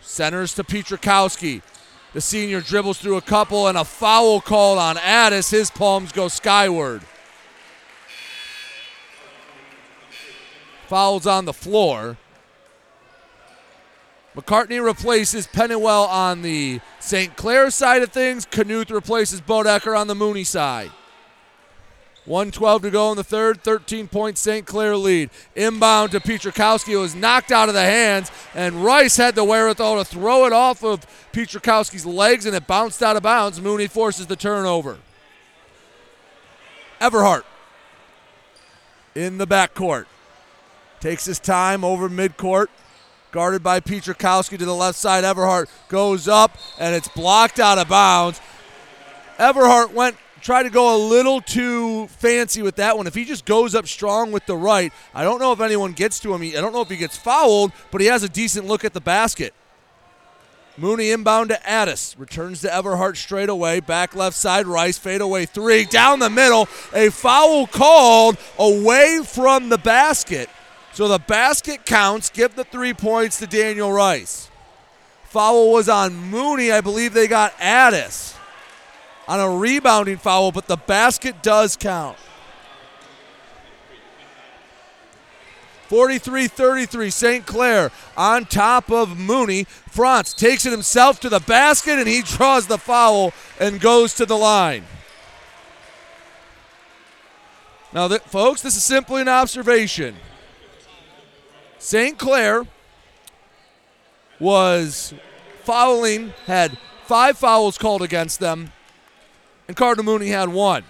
[0.00, 1.62] Centers to Petrakowski.
[2.12, 5.50] The senior dribbles through a couple and a foul called on Addis.
[5.50, 7.02] His palms go skyward.
[10.88, 12.16] Fouls on the floor.
[14.36, 17.36] McCartney replaces Pennywell on the St.
[17.36, 18.46] Clair side of things.
[18.46, 20.90] Knuth replaces Bodecker on the Mooney side.
[22.26, 24.66] 112 to go in the third, 13 point St.
[24.66, 25.30] Clair lead.
[25.54, 26.98] Inbound to Petrakowski.
[26.98, 30.82] Was knocked out of the hands, and Rice had the wherewithal to throw it off
[30.82, 33.60] of Petrakowski's legs, and it bounced out of bounds.
[33.60, 34.98] Mooney forces the turnover.
[37.00, 37.44] Everhart
[39.14, 40.06] in the backcourt.
[41.04, 42.68] Takes his time over midcourt.
[43.30, 45.22] Guarded by Petrakowski to the left side.
[45.22, 48.40] Everhart goes up, and it's blocked out of bounds.
[49.36, 53.06] Everhart went tried to go a little too fancy with that one.
[53.06, 56.18] If he just goes up strong with the right, I don't know if anyone gets
[56.20, 56.40] to him.
[56.40, 59.00] I don't know if he gets fouled, but he has a decent look at the
[59.02, 59.52] basket.
[60.78, 62.18] Mooney inbound to Addis.
[62.18, 63.80] Returns to Everhart straight away.
[63.80, 64.66] Back left side.
[64.66, 65.84] Rice fade away three.
[65.84, 66.66] Down the middle.
[66.94, 70.48] A foul called away from the basket.
[70.94, 72.30] So the basket counts.
[72.30, 74.48] Give the three points to Daniel Rice.
[75.24, 76.70] Foul was on Mooney.
[76.70, 78.36] I believe they got Addis
[79.26, 82.16] on a rebounding foul, but the basket does count.
[85.88, 87.46] 43 33, St.
[87.46, 89.64] Clair on top of Mooney.
[89.64, 94.26] Franz takes it himself to the basket and he draws the foul and goes to
[94.26, 94.84] the line.
[97.92, 100.16] Now, th- folks, this is simply an observation.
[101.84, 102.18] St.
[102.18, 102.66] Clair
[104.40, 105.12] was
[105.64, 108.72] fouling, had five fouls called against them
[109.68, 110.82] and Cardinal Mooney had one.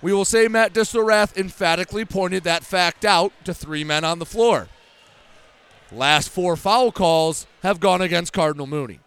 [0.00, 4.24] We will say Matt Distelrath emphatically pointed that fact out to three men on the
[4.24, 4.68] floor.
[5.90, 9.00] Last four foul calls have gone against Cardinal Mooney.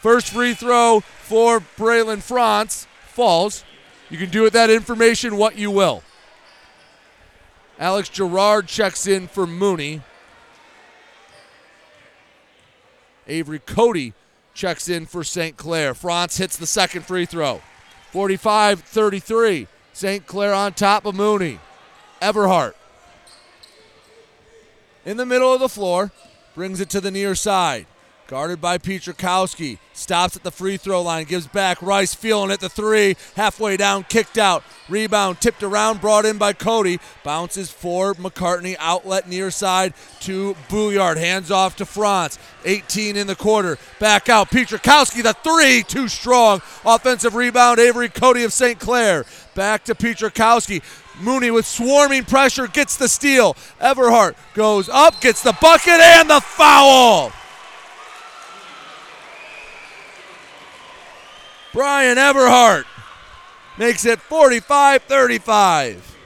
[0.00, 3.64] First free throw for Braylon Franz falls.
[4.08, 6.02] You can do with that information what you will.
[7.78, 10.02] Alex Gerard checks in for Mooney.
[13.28, 14.14] Avery Cody
[14.54, 15.56] checks in for St.
[15.56, 15.94] Clair.
[15.94, 17.60] Franz hits the second free throw.
[18.12, 19.66] 45 33.
[19.92, 20.26] St.
[20.26, 21.58] Clair on top of Mooney.
[22.22, 22.74] Everhart
[25.06, 26.10] in the middle of the floor,
[26.54, 27.86] brings it to the near side.
[28.28, 29.78] Guarded by Petrakowski.
[29.92, 31.26] Stops at the free throw line.
[31.26, 31.80] Gives back.
[31.80, 32.58] Rice feeling it.
[32.58, 33.16] The three.
[33.36, 34.02] Halfway down.
[34.02, 34.64] Kicked out.
[34.88, 35.40] Rebound.
[35.40, 36.00] Tipped around.
[36.00, 36.98] Brought in by Cody.
[37.22, 38.74] Bounces for McCartney.
[38.80, 41.18] Outlet near side to Boulard.
[41.18, 42.36] Hands off to Franz.
[42.64, 43.78] 18 in the quarter.
[44.00, 44.50] Back out.
[44.50, 45.22] Petrakowski.
[45.22, 45.84] The three.
[45.84, 46.62] Too strong.
[46.84, 47.78] Offensive rebound.
[47.78, 48.80] Avery Cody of St.
[48.80, 49.24] Clair.
[49.54, 50.82] Back to Petrakowski.
[51.20, 53.54] Mooney with swarming pressure gets the steal.
[53.80, 57.32] Everhart goes up, gets the bucket, and the foul.
[61.76, 62.86] Brian Everhart
[63.76, 66.16] makes it 45 35.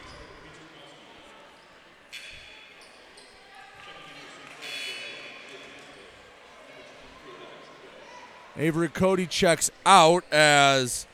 [8.56, 11.08] Avery Cody checks out as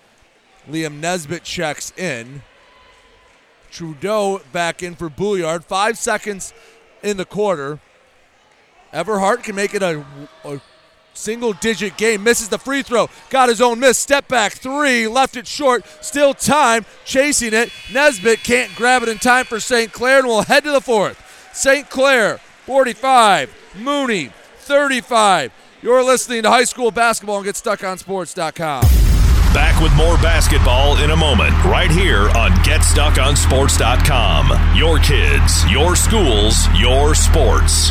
[0.68, 2.42] Liam Nesbitt checks in.
[3.70, 5.64] Trudeau back in for Boulard.
[5.64, 6.52] Five seconds
[7.02, 7.78] in the quarter.
[8.92, 10.04] Everhart can make it a,
[10.44, 10.60] a
[11.16, 12.22] single digit game.
[12.22, 13.08] Misses the free throw.
[13.30, 13.98] Got his own miss.
[13.98, 15.08] Step back three.
[15.08, 15.84] Left it short.
[16.00, 16.84] Still time.
[17.04, 17.70] Chasing it.
[17.92, 19.92] Nesbitt can't grab it in time for St.
[19.92, 21.22] Clair and will head to the fourth.
[21.52, 21.88] St.
[21.88, 23.54] Clair 45.
[23.78, 25.52] Mooney 35.
[25.82, 28.82] You're listening to high school basketball and GetStuckOnSports.com.
[29.54, 34.76] Back with more basketball in a moment, right here on GetStuckOnSports.com.
[34.76, 37.90] Your kids, your schools, your sports.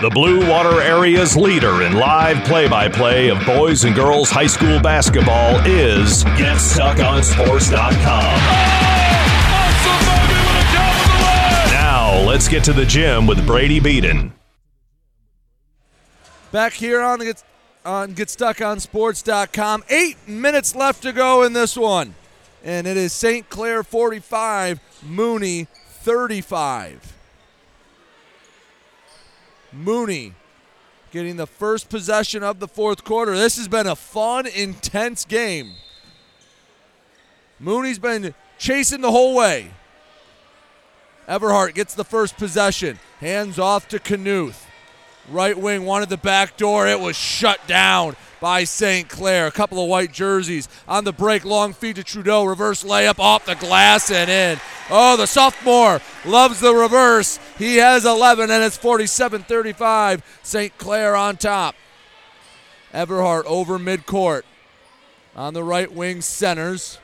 [0.00, 4.46] The Blue Water Area's leader in live play by play of boys and girls high
[4.46, 8.00] school basketball is GetStuckOnSports.com.
[11.70, 14.32] Now, let's get to the gym with Brady Beaton.
[16.50, 17.44] Back here on, Get,
[17.84, 19.84] on GetStuckOnSports.com.
[19.90, 22.14] Eight minutes left to go in this one.
[22.64, 23.50] And it is St.
[23.50, 27.19] Clair 45, Mooney 35.
[29.72, 30.34] Mooney
[31.10, 33.36] getting the first possession of the fourth quarter.
[33.36, 35.72] This has been a fun, intense game.
[37.58, 39.70] Mooney's been chasing the whole way.
[41.28, 42.98] Everhart gets the first possession.
[43.20, 44.64] Hands off to Knuth.
[45.28, 46.88] Right wing wanted the back door.
[46.88, 49.08] It was shut down by St.
[49.08, 49.46] Clair.
[49.46, 51.44] A couple of white jerseys on the break.
[51.44, 52.44] Long feed to Trudeau.
[52.44, 54.58] Reverse layup off the glass and in.
[54.90, 57.38] Oh, the sophomore loves the reverse.
[57.58, 60.40] He has 11, and it's 47 35.
[60.42, 60.76] St.
[60.78, 61.74] Clair on top.
[62.92, 64.42] Everhart over midcourt.
[65.36, 66.98] On the right wing, centers.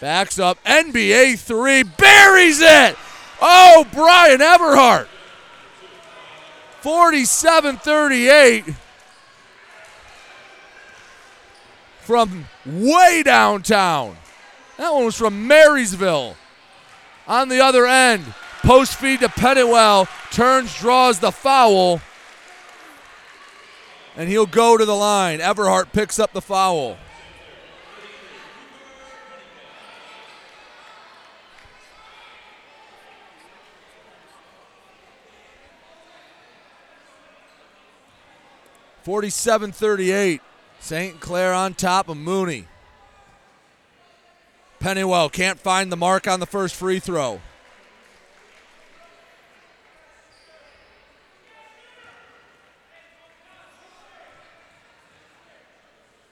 [0.00, 0.62] Backs up.
[0.64, 1.82] NBA three.
[1.82, 2.96] Buries it.
[3.40, 5.08] Oh, Brian Everhart.
[6.82, 8.64] 47 38.
[12.06, 14.16] From way downtown.
[14.78, 16.36] That one was from Marysville.
[17.26, 18.22] On the other end,
[18.62, 20.06] post feed to Pennywell.
[20.30, 22.00] Turns, draws the foul.
[24.16, 25.40] And he'll go to the line.
[25.40, 26.96] Everhart picks up the foul.
[39.02, 40.40] Forty-seven thirty-eight.
[40.86, 41.18] St.
[41.18, 42.68] Clair on top of Mooney.
[44.78, 47.40] Pennywell can't find the mark on the first free throw.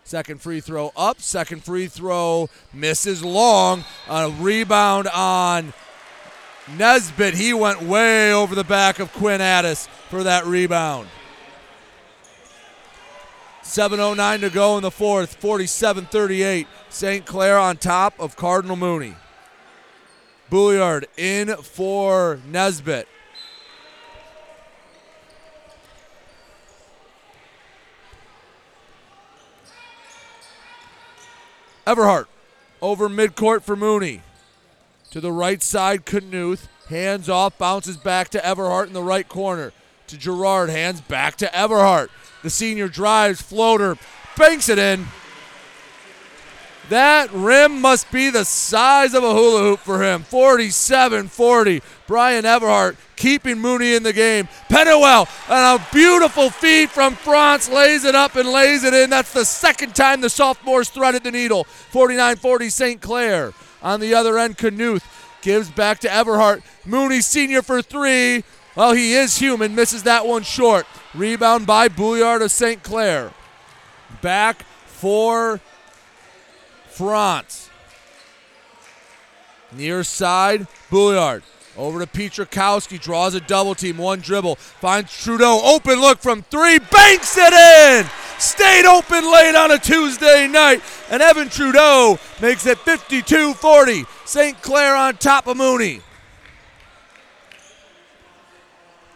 [0.05, 1.21] Second free throw up.
[1.21, 3.85] Second free throw misses long.
[4.09, 5.73] A rebound on
[6.79, 7.35] Nesbitt.
[7.35, 11.09] He went way over the back of Quinn Addis for that rebound.
[13.65, 16.67] 7.09 to go in the fourth, 47 38.
[16.91, 17.27] St.
[17.27, 19.17] Clair on top of Cardinal Mooney.
[20.51, 23.09] Boulard in for Nesbitt.
[31.87, 32.27] Everhart
[32.81, 34.21] over midcourt for Mooney.
[35.11, 36.69] To the right side, Knuth.
[36.89, 39.73] Hands off, bounces back to Everhart in the right corner.
[40.09, 42.11] To Gerard, hands back to Everhart.
[42.45, 43.97] The senior drives, floater,
[44.37, 45.07] banks it in.
[46.91, 50.23] That rim must be the size of a hula hoop for him.
[50.25, 51.83] 47 40.
[52.07, 54.49] Brian Everhart keeping Mooney in the game.
[54.69, 59.09] Pennywell and a beautiful feed from Franz lays it up and lays it in.
[59.09, 61.65] That's the second time the sophomores threaded the needle.
[61.93, 63.01] 49-40 St.
[63.01, 63.55] Clair.
[63.83, 65.05] On the other end, Knuth
[65.41, 66.63] gives back to Everhart.
[66.85, 68.45] Mooney senior for three.
[68.77, 69.75] Well, he is human.
[69.75, 70.87] Misses that one short.
[71.15, 72.83] Rebound by Boulard of St.
[72.83, 73.33] Clair.
[74.21, 75.61] Back for
[76.89, 77.71] Franz.
[79.73, 81.43] Near side, Boulard.
[81.77, 86.79] Over to Petrakowski, draws a double team, one dribble, finds Trudeau, open look from three,
[86.79, 88.09] banks it in!
[88.39, 94.05] Stayed open late on a Tuesday night, and Evan Trudeau makes it 52 40.
[94.25, 94.63] St.
[94.63, 96.01] Clair on top of Mooney.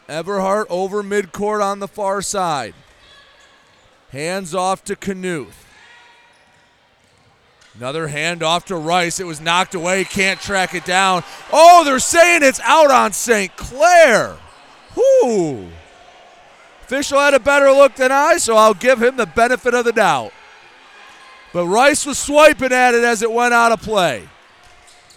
[0.08, 2.74] Everhart over midcourt on the far side.
[4.10, 5.66] Hands off to Knuth.
[7.74, 9.20] Another hand off to Rice.
[9.20, 10.04] It was knocked away.
[10.04, 11.22] Can't track it down.
[11.52, 13.54] Oh, they're saying it's out on St.
[13.56, 14.36] Clair.
[14.96, 15.68] Whoo.
[16.82, 19.92] Official had a better look than I, so I'll give him the benefit of the
[19.92, 20.32] doubt.
[21.52, 24.26] But Rice was swiping at it as it went out of play.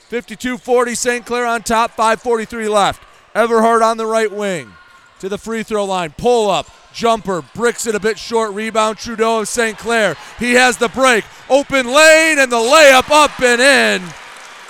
[0.09, 1.25] 52 40, St.
[1.25, 3.01] Clair on top, 5.43 left.
[3.33, 4.73] Everhart on the right wing
[5.21, 6.13] to the free throw line.
[6.17, 8.53] Pull up, jumper, bricks it a bit short.
[8.53, 9.77] Rebound, Trudeau of St.
[9.77, 10.17] Clair.
[10.39, 11.23] He has the break.
[11.49, 14.09] Open lane and the layup up and in.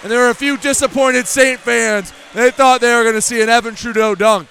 [0.04, 1.60] And there are a few disappointed St.
[1.60, 2.14] fans.
[2.34, 4.50] They thought they were going to see an Evan Trudeau dunk.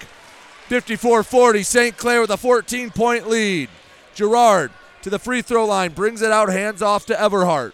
[0.67, 1.97] 54 40, St.
[1.97, 3.69] Clair with a 14 point lead.
[4.15, 4.71] Gerard
[5.03, 7.73] to the free throw line, brings it out, hands off to Everhart.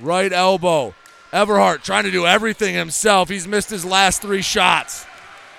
[0.00, 0.94] Right elbow.
[1.32, 3.30] Everhart trying to do everything himself.
[3.30, 5.06] He's missed his last three shots.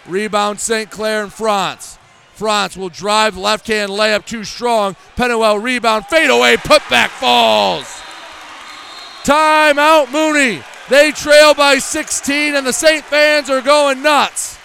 [0.05, 0.89] Rebound St.
[0.89, 1.97] Clair and Franz.
[2.33, 4.95] Franz will drive left hand layup too strong.
[5.15, 7.85] Pennywell rebound, fade away, putback falls.
[9.23, 10.63] Timeout Mooney.
[10.89, 13.05] They trail by 16 and the St.
[13.05, 14.57] fans are going nuts.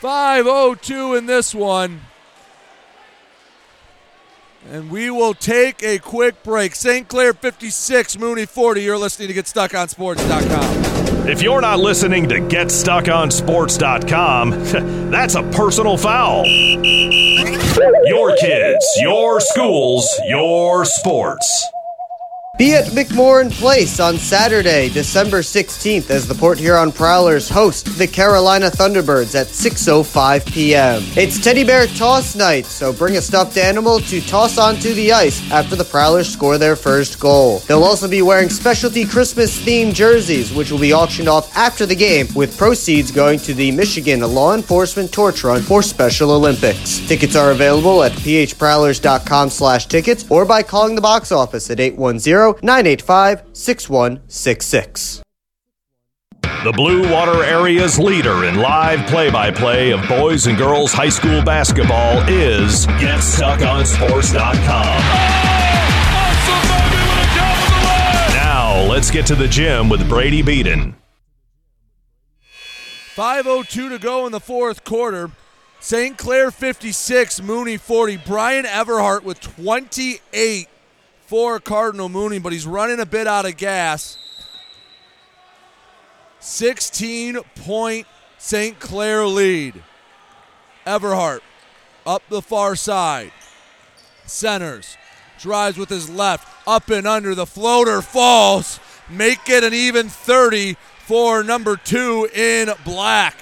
[0.00, 2.02] 5.02 in this one.
[4.68, 6.74] And we will take a quick break.
[6.74, 7.08] St.
[7.08, 8.82] Clair 56, Mooney 40.
[8.82, 11.28] You're listening to GetStuckOnSports.com.
[11.28, 14.50] If you're not listening to GetStuckOnSports.com,
[15.10, 16.46] that's a personal foul.
[16.46, 21.66] Your kids, your schools, your sports.
[22.60, 28.06] Be at McMorran Place on Saturday, December 16th, as the Port Huron Prowlers host the
[28.06, 31.02] Carolina Thunderbirds at 6.05 p.m.
[31.16, 35.50] It's Teddy Bear Toss Night, so bring a stuffed animal to toss onto the ice
[35.50, 37.60] after the Prowlers score their first goal.
[37.60, 42.26] They'll also be wearing specialty Christmas-themed jerseys, which will be auctioned off after the game,
[42.34, 46.98] with proceeds going to the Michigan Law Enforcement Torch Run for Special Olympics.
[47.08, 52.49] Tickets are available at phprowlers.com slash tickets or by calling the box office at 810
[52.62, 55.22] 985 6166.
[56.62, 61.08] The Blue Water Area's leader in live play by play of boys and girls high
[61.08, 65.00] school basketball is GetStuckOnSports.com.
[68.34, 70.96] Now, let's get to the gym with Brady Beaton.
[73.16, 75.30] 5.02 to go in the fourth quarter.
[75.80, 76.18] St.
[76.18, 78.18] Clair 56, Mooney 40.
[78.18, 80.68] Brian Everhart with 28
[81.30, 84.18] for Cardinal Mooney, but he's running a bit out of gas.
[86.40, 88.80] 16 point St.
[88.80, 89.80] Clair lead.
[90.84, 91.38] Everhart
[92.04, 93.30] up the far side.
[94.26, 94.96] Centers.
[95.38, 96.48] Drives with his left.
[96.66, 97.36] Up and under.
[97.36, 98.80] The floater falls.
[99.08, 100.74] Make it an even 30
[101.06, 103.36] for number two in black.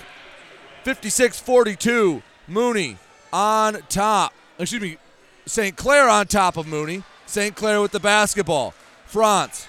[0.85, 2.23] 56 42.
[2.49, 2.99] Mooney
[3.33, 4.35] on top.
[4.59, 4.99] Excuse me.
[5.47, 5.75] St.
[5.75, 7.03] Clair on top of Mooney.
[7.29, 7.55] St.
[7.55, 8.73] Clair with the basketball.
[9.05, 9.67] Franz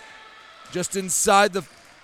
[0.72, 1.64] just inside the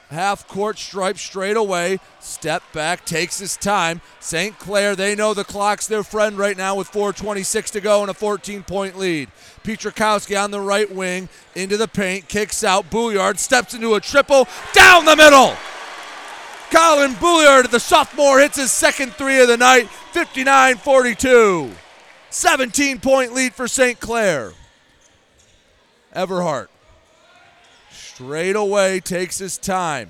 [0.09, 1.99] half court stripe straight away.
[2.19, 4.01] Step back, takes his time.
[4.19, 4.59] St.
[4.59, 8.13] Clair, they know the clock's their friend right now with 4.26 to go and a
[8.13, 9.29] 14 point lead.
[9.63, 12.89] Petrakowski on the right wing into the paint, kicks out.
[12.89, 15.55] Boulard steps into a triple down the middle.
[16.69, 21.71] Colin Boulard, the sophomore, hits his second three of the night, 59 42.
[22.29, 23.97] 17 point lead for St.
[24.01, 24.51] Clair.
[26.15, 26.69] Everhart
[28.15, 30.09] straight away takes his time.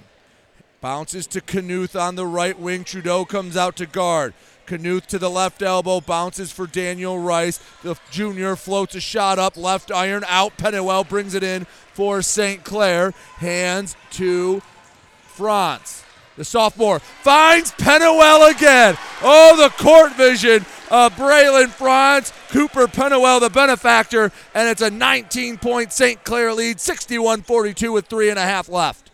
[0.79, 2.83] Bounces to Knuth on the right wing.
[2.83, 4.35] Trudeau comes out to guard.
[4.67, 7.59] Knuth to the left elbow, bounces for Daniel Rice.
[7.81, 10.57] The junior floats a shot up, left iron out.
[10.57, 12.63] Pennywell brings it in for St.
[12.63, 13.11] Clair.
[13.37, 14.61] Hands to
[15.23, 16.04] Franz.
[16.37, 18.97] The sophomore finds Pennywell again.
[19.21, 25.57] Oh, the court vision of Braylon Franz, Cooper Pennywell, the benefactor, and it's a 19
[25.57, 26.23] point St.
[26.23, 29.11] Clair lead, 61 42 with three and a half left.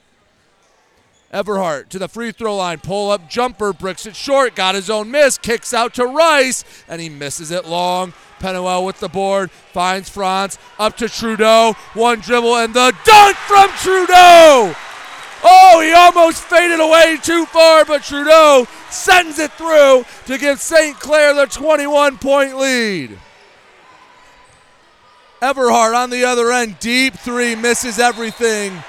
[1.31, 5.10] Everhart to the free throw line, pull up jumper, bricks it short, got his own
[5.11, 8.14] miss, kicks out to Rice, and he misses it long.
[8.39, 13.69] Pennywell with the board, finds Franz, up to Trudeau, one dribble, and the dunk from
[13.77, 14.76] Trudeau!
[15.43, 20.99] Oh, he almost faded away too far, but Trudeau sends it through to give St.
[20.99, 23.18] Clair the 21 point lead.
[25.41, 28.84] Everhart on the other end, deep three, misses everything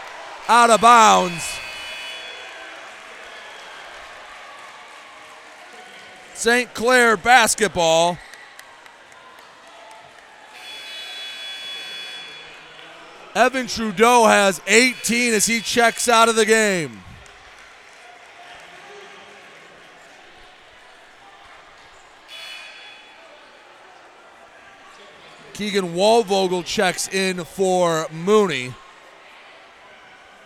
[0.49, 1.59] out of bounds.
[6.35, 6.75] St.
[6.75, 8.19] Clair basketball.
[13.35, 17.01] Evan Trudeau has 18 as he checks out of the game.
[25.55, 28.75] Keegan Waldvogel checks in for Mooney.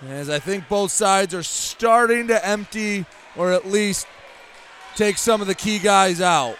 [0.09, 4.07] As I think both sides are starting to empty or at least
[4.95, 6.57] take some of the key guys out.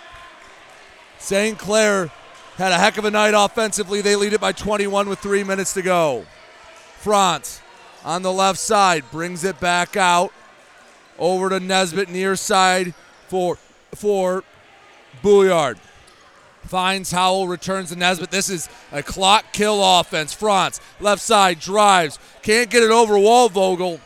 [1.19, 1.59] St.
[1.59, 2.11] Clair
[2.57, 4.01] had a heck of a night offensively.
[4.01, 6.25] They lead it by 21 with three minutes to go.
[6.99, 7.61] Franz
[8.05, 10.33] on the left side brings it back out
[11.19, 12.95] over to Nesbitt near side
[13.29, 13.59] for
[13.95, 14.45] for
[15.23, 15.79] Boulard.
[16.65, 18.31] Finds Howell, returns to Nesbitt.
[18.31, 20.33] This is a clock kill offense.
[20.33, 22.19] Franz, left side, drives.
[22.43, 24.01] Can't get it over Waldvogel.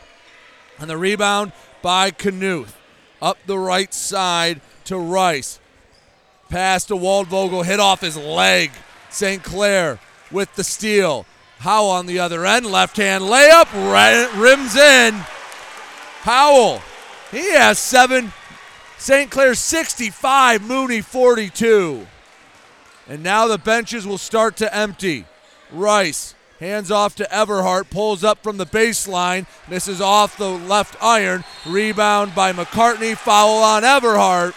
[0.77, 2.73] And the rebound by Knuth.
[3.21, 5.59] Up the right side to Rice.
[6.51, 8.71] Pass to Waldvogel, hit off his leg.
[9.09, 9.41] St.
[9.41, 9.99] Clair
[10.29, 11.25] with the steal.
[11.59, 13.71] Howell on the other end, left hand layup,
[14.37, 15.13] rims in.
[16.23, 16.81] Howell,
[17.31, 18.33] he has seven.
[18.97, 19.31] St.
[19.31, 22.05] Clair 65, Mooney 42.
[23.07, 25.23] And now the benches will start to empty.
[25.71, 31.45] Rice hands off to Everhart, pulls up from the baseline, misses off the left iron.
[31.65, 34.53] Rebound by McCartney, foul on Everhart.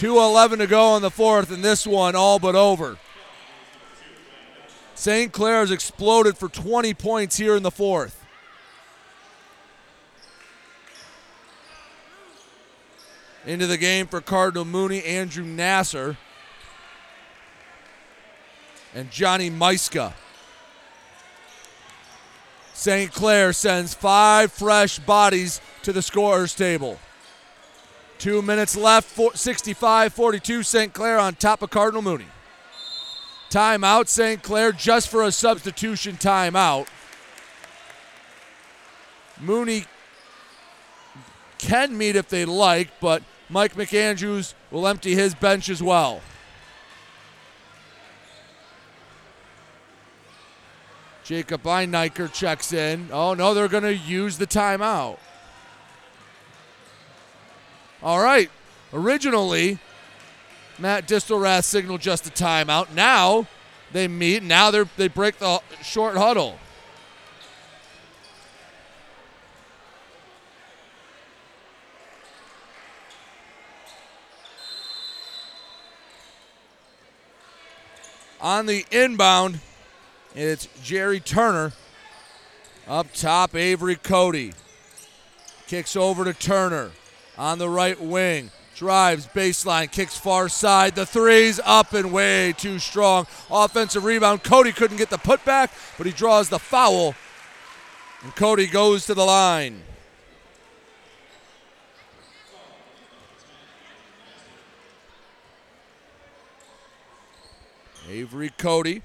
[0.00, 2.96] 2.11 to go in the fourth, and this one all but over.
[4.94, 5.30] St.
[5.30, 8.24] Clair has exploded for 20 points here in the fourth.
[13.44, 16.16] Into the game for Cardinal Mooney, Andrew Nasser,
[18.94, 20.14] and Johnny Meiska.
[22.72, 23.12] St.
[23.12, 26.98] Clair sends five fresh bodies to the scorer's table.
[28.20, 30.62] Two minutes left, 65 42.
[30.62, 30.92] St.
[30.92, 32.26] Clair on top of Cardinal Mooney.
[33.48, 34.42] Timeout, St.
[34.42, 36.86] Clair, just for a substitution timeout.
[39.40, 39.86] Mooney
[41.56, 46.20] can meet if they like, but Mike McAndrews will empty his bench as well.
[51.24, 53.08] Jacob Einiker checks in.
[53.10, 55.16] Oh, no, they're going to use the timeout.
[58.02, 58.50] All right.
[58.92, 59.78] Originally,
[60.78, 62.94] Matt Distelrath signaled just a timeout.
[62.94, 63.46] Now
[63.92, 64.42] they meet.
[64.42, 66.58] Now they they break the short huddle.
[78.40, 79.60] On the inbound,
[80.34, 81.74] it's Jerry Turner.
[82.88, 84.54] Up top, Avery Cody.
[85.66, 86.90] Kicks over to Turner
[87.40, 88.50] on the right wing.
[88.76, 90.94] Drives baseline, kicks far side.
[90.94, 93.26] The three's up and way too strong.
[93.50, 94.42] Offensive rebound.
[94.42, 97.14] Cody couldn't get the putback, but he draws the foul.
[98.22, 99.82] And Cody goes to the line.
[108.08, 109.02] Avery Cody,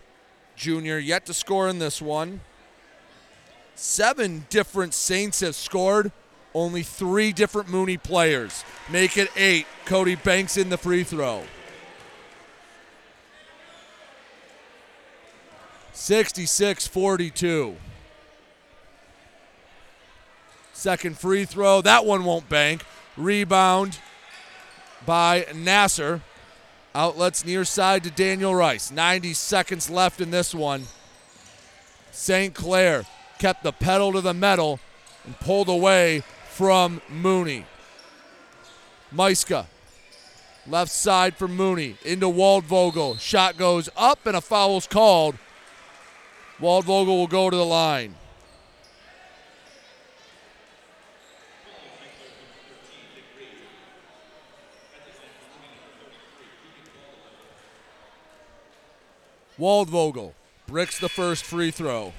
[0.55, 2.41] junior, yet to score in this one.
[3.75, 6.11] Seven different Saints have scored.
[6.55, 8.63] Only three different Mooney players.
[8.89, 9.67] Make it eight.
[9.83, 11.43] Cody banks in the free throw.
[15.91, 17.75] 66 42.
[20.71, 21.81] Second free throw.
[21.81, 22.85] That one won't bank.
[23.17, 23.99] Rebound
[25.05, 26.21] by Nasser.
[26.93, 28.91] Outlets near side to Daniel Rice.
[28.91, 30.85] 90 seconds left in this one.
[32.11, 32.53] St.
[32.53, 33.03] Clair
[33.39, 34.79] kept the pedal to the metal
[35.25, 36.23] and pulled away
[36.55, 37.65] from Mooney.
[39.13, 39.65] Meiska,
[40.65, 43.19] left side for Mooney, into Waldvogel.
[43.19, 45.35] Shot goes up and a foul's called.
[46.61, 48.15] Waldvogel will go to the line.
[59.59, 60.31] Waldvogel
[60.67, 62.13] bricks the first free throw.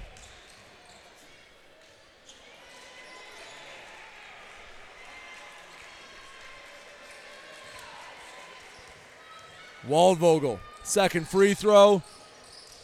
[9.88, 12.02] Waldvogel, second free throw,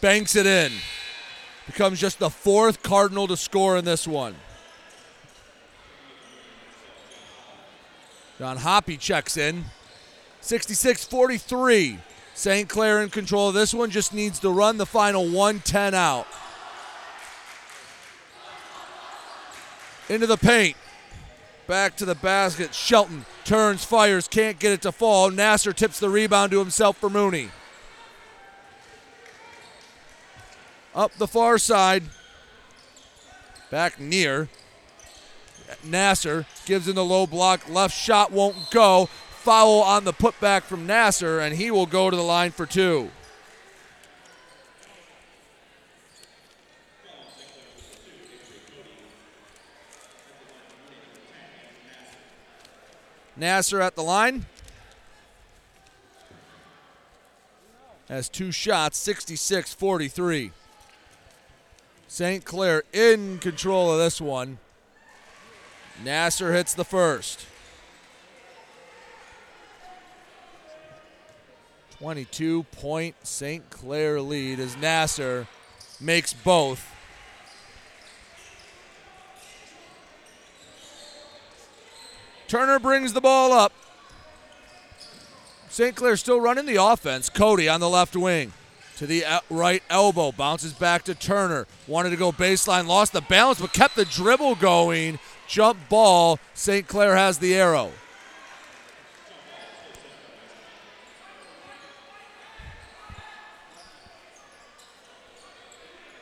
[0.01, 0.73] banks it in.
[1.66, 4.35] Becomes just the fourth Cardinal to score in this one.
[8.39, 9.65] John Hoppy checks in.
[10.41, 11.99] 66 43.
[12.35, 12.69] St.
[12.69, 16.27] Clair in control of this one, just needs to run the final 110 out.
[20.09, 20.77] Into the paint.
[21.66, 22.74] Back to the basket.
[22.74, 25.31] Shelton turns, fires, can't get it to fall.
[25.31, 27.51] Nasser tips the rebound to himself for Mooney.
[30.94, 32.05] Up the far side.
[33.70, 34.48] Back near.
[35.82, 37.69] Nasser gives in the low block.
[37.69, 39.06] Left shot won't go.
[39.06, 43.10] Foul on the putback from Nasser, and he will go to the line for two.
[53.43, 54.47] Nasser at the line.
[58.09, 60.52] Has two shots, 66 43.
[62.06, 62.44] St.
[62.44, 64.59] Clair in control of this one.
[66.05, 67.47] Nasser hits the first.
[71.98, 73.69] 22 point St.
[73.70, 75.48] Clair lead as Nasser
[76.01, 76.91] makes both.
[82.53, 83.73] Turner brings the ball up.
[85.70, 85.97] St.
[85.97, 87.31] Clair still running the offense.
[87.31, 88.53] Cody on the left wing
[88.99, 90.33] to the right elbow.
[90.33, 91.66] Bounces back to Turner.
[91.87, 95.19] Wanted to go baseline, lost the balance, but kept the dribble going.
[95.49, 96.39] Jump ball.
[96.53, 96.87] St.
[96.87, 97.91] Clair has the arrow.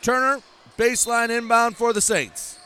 [0.00, 0.42] Turner,
[0.78, 2.59] baseline inbound for the Saints.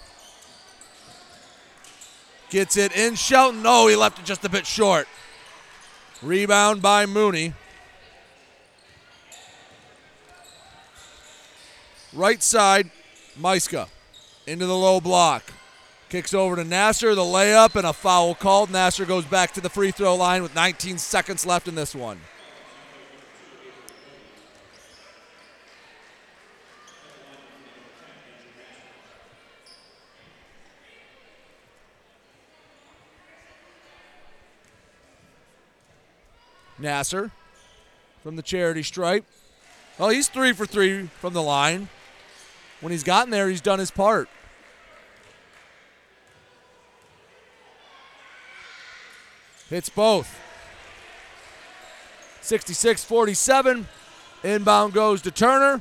[2.54, 3.64] Gets it in Shelton.
[3.64, 5.08] No, he left it just a bit short.
[6.22, 7.52] Rebound by Mooney.
[12.12, 12.92] Right side,
[13.36, 13.88] Meiska
[14.46, 15.52] into the low block.
[16.08, 18.70] Kicks over to Nasser, the layup, and a foul called.
[18.70, 22.20] Nasser goes back to the free throw line with 19 seconds left in this one.
[36.78, 37.30] Nasser
[38.22, 39.24] from the charity stripe.
[39.98, 41.88] Well, he's three for three from the line.
[42.80, 44.28] When he's gotten there, he's done his part.
[49.70, 50.40] Hits both.
[52.42, 53.88] 66 47.
[54.42, 55.80] Inbound goes to Turner.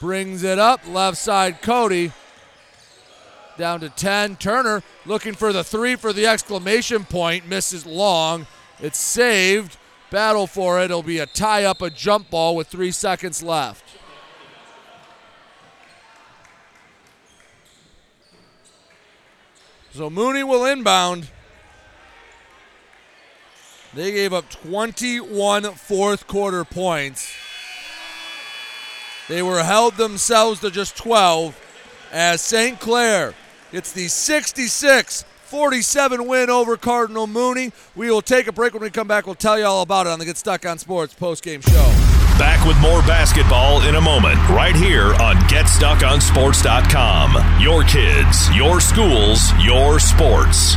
[0.00, 0.86] Brings it up.
[0.86, 2.12] Left side, Cody.
[3.56, 4.36] Down to 10.
[4.36, 7.48] Turner looking for the three for the exclamation point.
[7.48, 8.46] Misses long.
[8.80, 9.76] It's saved.
[10.10, 10.86] Battle for it.
[10.86, 13.84] It'll be a tie up, a jump ball with three seconds left.
[19.92, 21.28] So Mooney will inbound.
[23.94, 27.34] They gave up 21 fourth quarter points.
[29.28, 31.58] They were held themselves to just 12
[32.12, 32.78] as St.
[32.78, 33.34] Clair
[33.72, 35.24] gets the 66
[35.56, 37.72] 47 win over Cardinal Mooney.
[37.94, 38.74] We will take a break.
[38.74, 40.76] When we come back, we'll tell you all about it on the Get Stuck on
[40.76, 41.94] Sports post game show.
[42.38, 47.62] Back with more basketball in a moment, right here on GetStuckOnSports.com.
[47.62, 50.76] Your kids, your schools, your sports.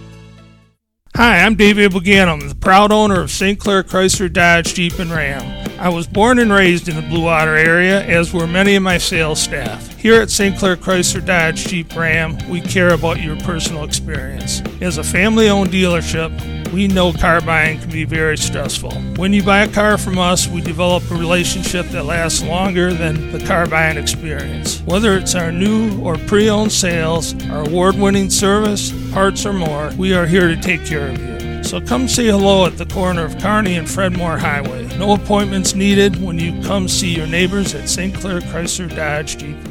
[1.17, 3.59] Hi, I'm David Buganum, the proud owner of St.
[3.59, 5.69] Clair Chrysler Dodge Jeep and Ram.
[5.77, 8.97] I was born and raised in the Blue Water area, as were many of my
[8.97, 9.97] sales staff.
[9.97, 10.57] Here at St.
[10.57, 14.61] Clair Chrysler Dodge Jeep Ram, we care about your personal experience.
[14.79, 16.31] As a family owned dealership,
[16.71, 18.91] we know car buying can be very stressful.
[19.17, 23.31] When you buy a car from us, we develop a relationship that lasts longer than
[23.31, 24.81] the car buying experience.
[24.81, 29.91] Whether it's our new or pre owned sales, our award winning service, parts, or more,
[29.97, 31.63] we are here to take care of you.
[31.63, 34.87] So come say hello at the corner of Kearney and Fred Moore Highway.
[34.97, 38.13] No appointments needed when you come see your neighbors at St.
[38.13, 39.70] Clair Chrysler Dodge Jeep.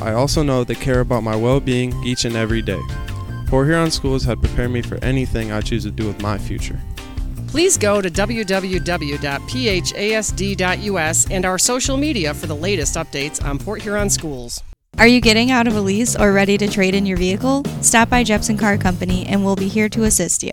[0.00, 2.80] I also know they care about my well being each and every day.
[3.46, 6.78] Port Huron Schools have prepared me for anything I choose to do with my future.
[7.48, 9.30] Please go to www.phasd.us
[11.30, 14.62] and our social media for the latest updates on Port Huron schools.
[14.98, 17.64] Are you getting out of a lease or ready to trade in your vehicle?
[17.80, 20.52] Stop by Jepson Car Company and we'll be here to assist you.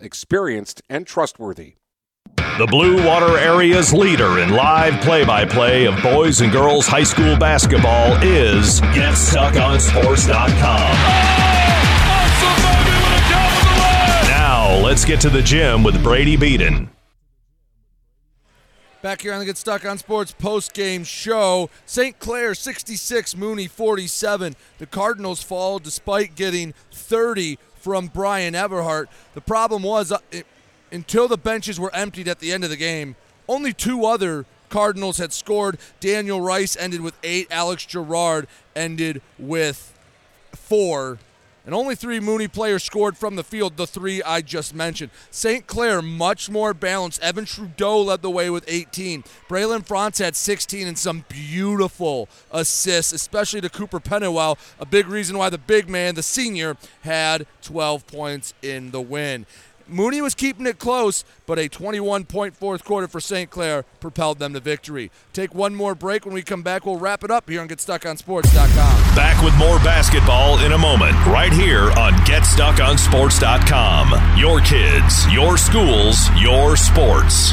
[0.00, 1.74] experienced and trustworthy.
[2.58, 7.02] The Blue Water Area's leader in live play by play of boys and girls high
[7.02, 10.56] school basketball is GetStuckOnSports.com.
[14.28, 16.90] Now, let's get to the gym with Brady Beaton.
[19.02, 21.70] Back here on the Get Stuck on Sports post game show.
[21.84, 22.18] St.
[22.18, 24.56] Clair 66, Mooney 47.
[24.78, 29.06] The Cardinals fall despite getting 30 from Brian Everhart.
[29.34, 30.44] The problem was uh, it,
[30.90, 33.14] until the benches were emptied at the end of the game,
[33.46, 35.78] only two other Cardinals had scored.
[36.00, 39.96] Daniel Rice ended with eight, Alex Gerard ended with
[40.50, 41.20] four.
[41.66, 45.10] And only three Mooney players scored from the field, the three I just mentioned.
[45.32, 45.66] St.
[45.66, 47.20] Clair, much more balanced.
[47.20, 49.24] Evan Trudeau led the way with 18.
[49.48, 54.58] Braylon Franz had 16 and some beautiful assists, especially to Cooper Pennywell.
[54.78, 59.44] A big reason why the big man, the senior, had 12 points in the win.
[59.88, 63.50] Mooney was keeping it close, but a 21 point fourth quarter for St.
[63.50, 65.10] Clair propelled them to victory.
[65.32, 66.24] Take one more break.
[66.24, 69.16] When we come back, we'll wrap it up here on GetStuckOnSports.com.
[69.16, 74.38] Back with more basketball in a moment, right here on GetStuckOnSports.com.
[74.38, 77.52] Your kids, your schools, your sports.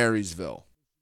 [0.00, 0.64] Marysville.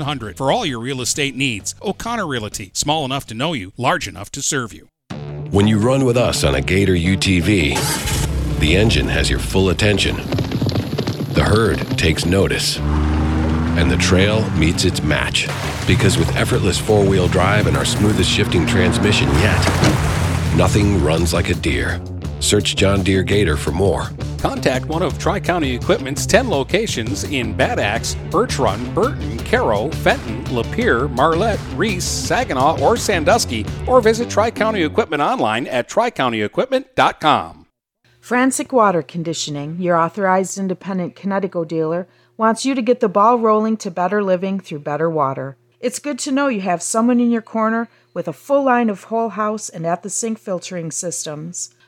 [0.00, 1.74] 8700 for all your real estate needs.
[1.82, 4.88] O'Connor Realty, small enough to know you, large enough to serve you.
[5.50, 10.16] When you run with us on a Gator UTV, the engine has your full attention.
[11.32, 12.78] The herd takes notice.
[12.78, 15.46] And the trail meets its match.
[15.86, 21.50] Because with effortless four wheel drive and our smoothest shifting transmission yet, nothing runs like
[21.50, 22.00] a Deere.
[22.40, 24.10] Search John Deere Gator for more.
[24.38, 29.90] Contact one of Tri County Equipment's 10 locations in Bad Axe, Birch Run, Burton, Caro,
[29.90, 37.66] Fenton, Lapeer, Marlette, Reese, Saginaw, or Sandusky, or visit Tri County Equipment online at tricountyequipment.com.
[38.20, 43.76] Frantic Water Conditioning, your authorized independent Kinetico dealer, wants you to get the ball rolling
[43.76, 45.56] to better living through better water.
[45.78, 49.04] It's good to know you have someone in your corner with a full line of
[49.04, 51.72] whole house and at the sink filtering systems.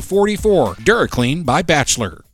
[0.00, 0.76] 44.
[0.76, 2.24] DuraClean by Boulard.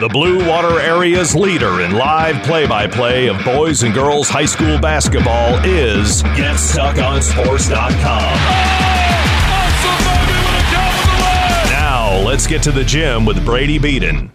[0.00, 4.44] The Blue Water Area's leader in live play by play of boys and girls high
[4.44, 8.98] school basketball is GetStuckOnSports.com.
[11.70, 14.30] Now, let's get to the gym with Brady Beaton.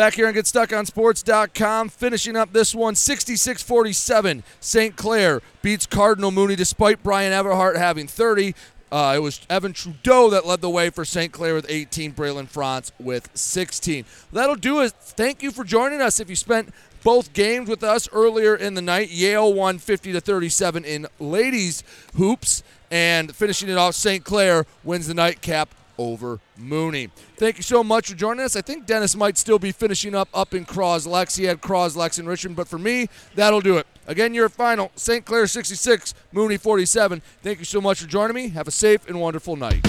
[0.00, 4.42] Back here on GetStuckOnSports.com, finishing up this one 66 47.
[4.58, 4.96] St.
[4.96, 8.54] Clair beats Cardinal Mooney despite Brian Everhart having 30.
[8.90, 11.30] Uh, it was Evan Trudeau that led the way for St.
[11.30, 14.06] Clair with 18, Braylon Franz with 16.
[14.32, 14.92] That'll do it.
[14.92, 16.18] Thank you for joining us.
[16.18, 16.72] If you spent
[17.04, 21.84] both games with us earlier in the night, Yale won 50 to 37 in ladies
[22.16, 24.24] hoops, and finishing it off, St.
[24.24, 25.68] Clair wins the nightcap
[26.00, 27.10] over Mooney.
[27.36, 28.56] Thank you so much for joining us.
[28.56, 31.36] I think Dennis might still be finishing up up in Croslex.
[31.36, 33.86] He had Croslex in Richmond, but for me, that'll do it.
[34.06, 35.24] Again, your final St.
[35.24, 37.20] Clair 66, Mooney 47.
[37.42, 38.48] Thank you so much for joining me.
[38.48, 39.86] Have a safe and wonderful night.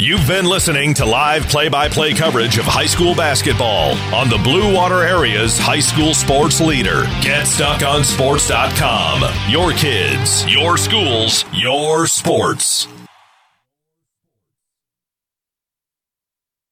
[0.00, 4.38] You've been listening to live play by play coverage of high school basketball on the
[4.38, 7.02] Blue Water Area's high school sports leader.
[7.22, 9.50] GetStuckOnSports.com.
[9.50, 12.86] Your kids, your schools, your sports.